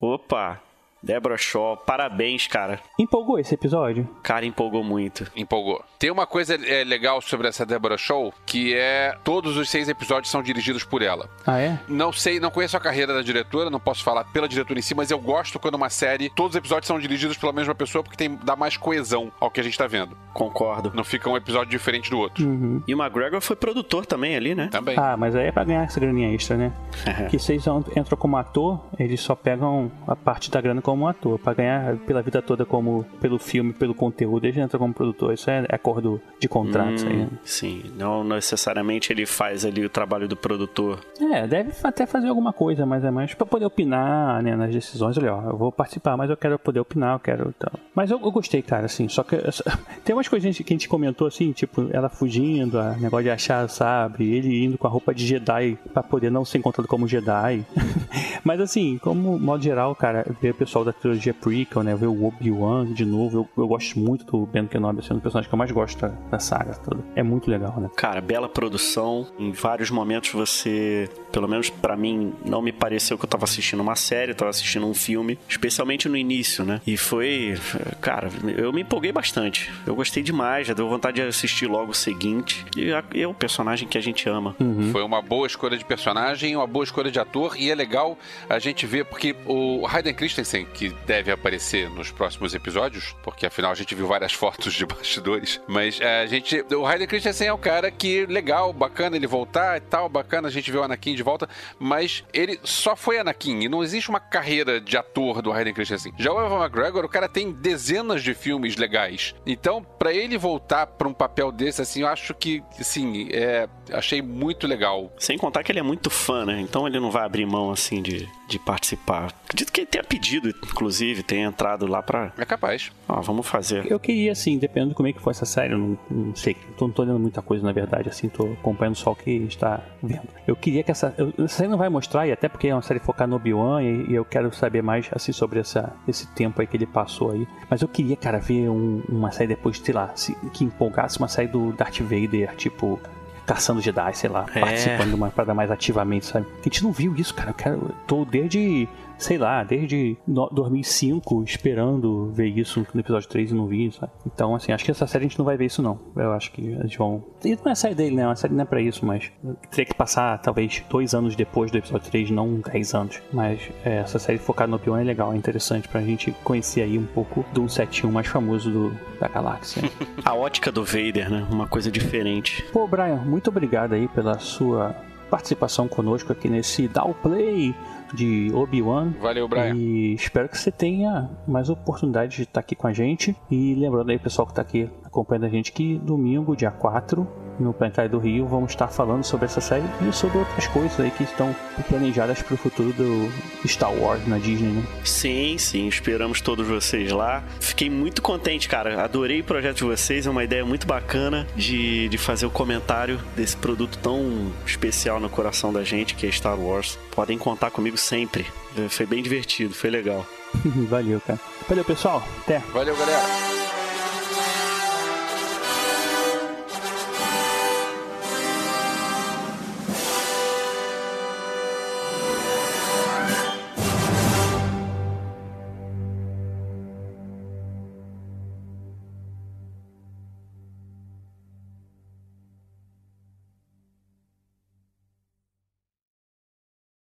[0.00, 0.62] Opa,
[1.02, 2.80] Débora Shaw, parabéns, cara.
[2.98, 4.08] Empolgou esse episódio?
[4.22, 5.30] Cara, empolgou muito.
[5.36, 5.84] Empolgou.
[5.98, 10.30] Tem uma coisa é, legal sobre essa Débora Shaw, que é todos os seis episódios
[10.30, 11.28] são dirigidos por ela.
[11.46, 11.78] Ah, é?
[11.88, 14.94] Não sei, não conheço a carreira da diretora, não posso falar pela diretora em si,
[14.94, 18.16] mas eu gosto quando uma série, todos os episódios são dirigidos pela mesma pessoa, porque
[18.16, 20.16] tem, dá mais coesão ao que a gente tá vendo.
[20.32, 20.92] Concordo.
[20.94, 22.44] Não fica um episódio diferente do outro.
[22.44, 22.82] Uhum.
[22.86, 24.68] E o McGregor foi produtor também ali, né?
[24.70, 24.96] Também.
[24.98, 26.72] Ah, mas aí é pra ganhar essa graninha extra, né?
[27.30, 27.64] que vocês
[27.96, 32.22] entram como ator, eles só pegam a parte da grana como ator, pra ganhar pela
[32.22, 35.34] vida toda como pelo filme, pelo conteúdo, ele entra como produtor.
[35.34, 37.04] Isso é acordo de contrato.
[37.04, 37.28] Hum, aí, né?
[37.44, 40.98] Sim, não necessariamente ele faz ali o trabalho do produtor.
[41.20, 45.18] É, deve até fazer alguma coisa, mas é mais pra poder opinar né, nas decisões.
[45.18, 47.54] Olha, ó, eu vou participar, mas eu quero poder opinar, eu quero.
[47.54, 47.70] Então.
[47.94, 49.10] Mas eu, eu gostei, cara, assim.
[49.10, 49.36] Só que
[50.06, 53.68] tem umas coisinhas que a gente comentou assim, tipo, ela fugindo, a negócio de achar,
[53.68, 54.32] sabe?
[54.32, 57.62] Ele indo com a roupa de Jedi pra poder não ser encontrado como Jedi.
[58.42, 61.94] mas assim, como modo geral, cara, ver o pessoal da trilogia Pre prequel, né?
[61.94, 63.38] Ver o Obi-Wan de novo.
[63.38, 66.00] Eu, eu gosto muito do Ben Kenobi, sendo assim, um personagem que eu mais gosto
[66.00, 67.02] da, da saga toda.
[67.14, 67.90] É muito legal, né?
[67.96, 69.26] Cara, bela produção.
[69.38, 73.80] Em vários momentos você, pelo menos para mim, não me pareceu que eu tava assistindo
[73.80, 76.80] uma série, eu tava assistindo um filme, especialmente no início, né?
[76.86, 77.56] E foi,
[78.00, 79.70] cara, eu me empolguei bastante.
[79.86, 82.64] Eu gostei demais, já deu vontade de assistir logo o seguinte.
[82.76, 84.54] E é o personagem que a gente ama.
[84.60, 84.90] Uhum.
[84.92, 88.16] Foi uma boa escolha de personagem, uma boa escolha de ator, e é legal
[88.48, 93.72] a gente ver, porque o Hayden Christensen, que deve aparecer nos próximos episódios, porque afinal
[93.72, 95.60] a gente viu várias fotos de bastidores.
[95.66, 96.64] Mas é, a gente.
[96.74, 100.50] O Hayden Christensen é o cara que, legal, bacana ele voltar e tal, bacana a
[100.50, 101.48] gente ver o Anakin de volta,
[101.78, 106.12] mas ele só foi Anakin e não existe uma carreira de ator do Hayden Christensen.
[106.18, 109.34] Já o Evan McGregor, o cara tem dezenas de filmes legais.
[109.46, 114.22] Então, para ele voltar para um papel desse, assim, eu acho que, sim, é, achei
[114.22, 115.12] muito legal.
[115.18, 116.60] Sem contar que ele é muito fã, né?
[116.60, 119.32] Então ele não vai abrir mão, assim, de, de participar.
[119.44, 122.32] Acredito que ele tenha pedido, inclusive, tem entrado lá pra.
[122.38, 122.92] É capaz.
[123.08, 123.90] Ó, vamos fazer.
[123.90, 126.54] Eu queria, assim, dependendo de como é que foi essa série, eu não, não sei,
[126.76, 129.80] tô, não tô lendo muita coisa na verdade, assim, tô acompanhando só o que está
[130.02, 130.28] vendo.
[130.46, 131.14] Eu queria que essa.
[131.16, 133.82] Eu, essa série não vai mostrar, e até porque é uma série focada no Obi-Wan,
[133.82, 137.32] e, e, eu quero saber mais, assim, sobre essa, esse tempo aí que ele passou
[137.32, 137.46] aí.
[137.68, 141.28] Mas eu queria, cara, ver um, uma série depois, sei lá, se, que empolgasse uma
[141.28, 143.00] série do Darth Vader, tipo
[143.48, 144.60] caçando Jedi, sei lá, é.
[144.60, 146.46] participando de uma parada mais ativamente, sabe?
[146.60, 147.48] A gente não viu isso, cara.
[147.48, 148.86] Eu quero, tô desde
[149.18, 154.12] sei lá, desde 2005 esperando ver isso no episódio 3 e não vi, sabe?
[154.26, 155.98] Então, assim, acho que essa série a gente não vai ver isso não.
[156.16, 157.22] Eu acho que eles vão...
[157.44, 158.26] E não é a série dele, né?
[158.26, 159.30] A série não é pra isso, mas
[159.70, 163.22] teria que passar talvez dois anos depois do episódio 3, não 10 anos.
[163.32, 166.98] Mas é, essa série focada no Obi-Wan é legal, é interessante pra gente conhecer aí
[166.98, 169.82] um pouco do 171 mais famoso do, da galáxia.
[170.24, 171.46] a ótica do Vader, né?
[171.50, 172.62] Uma coisa diferente.
[172.72, 174.94] Pô, Brian, muito obrigado aí pela sua
[175.28, 177.74] participação conosco aqui nesse Down Play
[178.14, 179.12] de Obi-Wan.
[179.20, 179.74] Valeu, Brian.
[179.74, 183.36] E espero que você tenha mais oportunidade de estar aqui com a gente.
[183.50, 187.26] E lembrando aí, pessoal que está aqui acompanhando a gente, que domingo, dia 4,
[187.58, 191.10] no Planetário do Rio, vamos estar falando sobre essa série e sobre outras coisas aí
[191.10, 191.54] que estão
[191.88, 193.28] planejadas para o futuro do
[193.66, 194.84] Star Wars na Disney, né?
[195.04, 197.42] Sim, sim, esperamos todos vocês lá.
[197.60, 199.02] Fiquei muito contente, cara.
[199.02, 203.18] Adorei o projeto de vocês, é uma ideia muito bacana de, de fazer o comentário
[203.34, 206.98] desse produto tão especial no coração da gente, que é Star Wars.
[207.10, 208.46] Podem contar comigo sempre.
[208.90, 210.24] Foi bem divertido, foi legal.
[210.88, 211.40] Valeu, cara.
[211.68, 212.22] Valeu, pessoal.
[212.42, 212.58] Até.
[212.72, 213.77] Valeu, galera.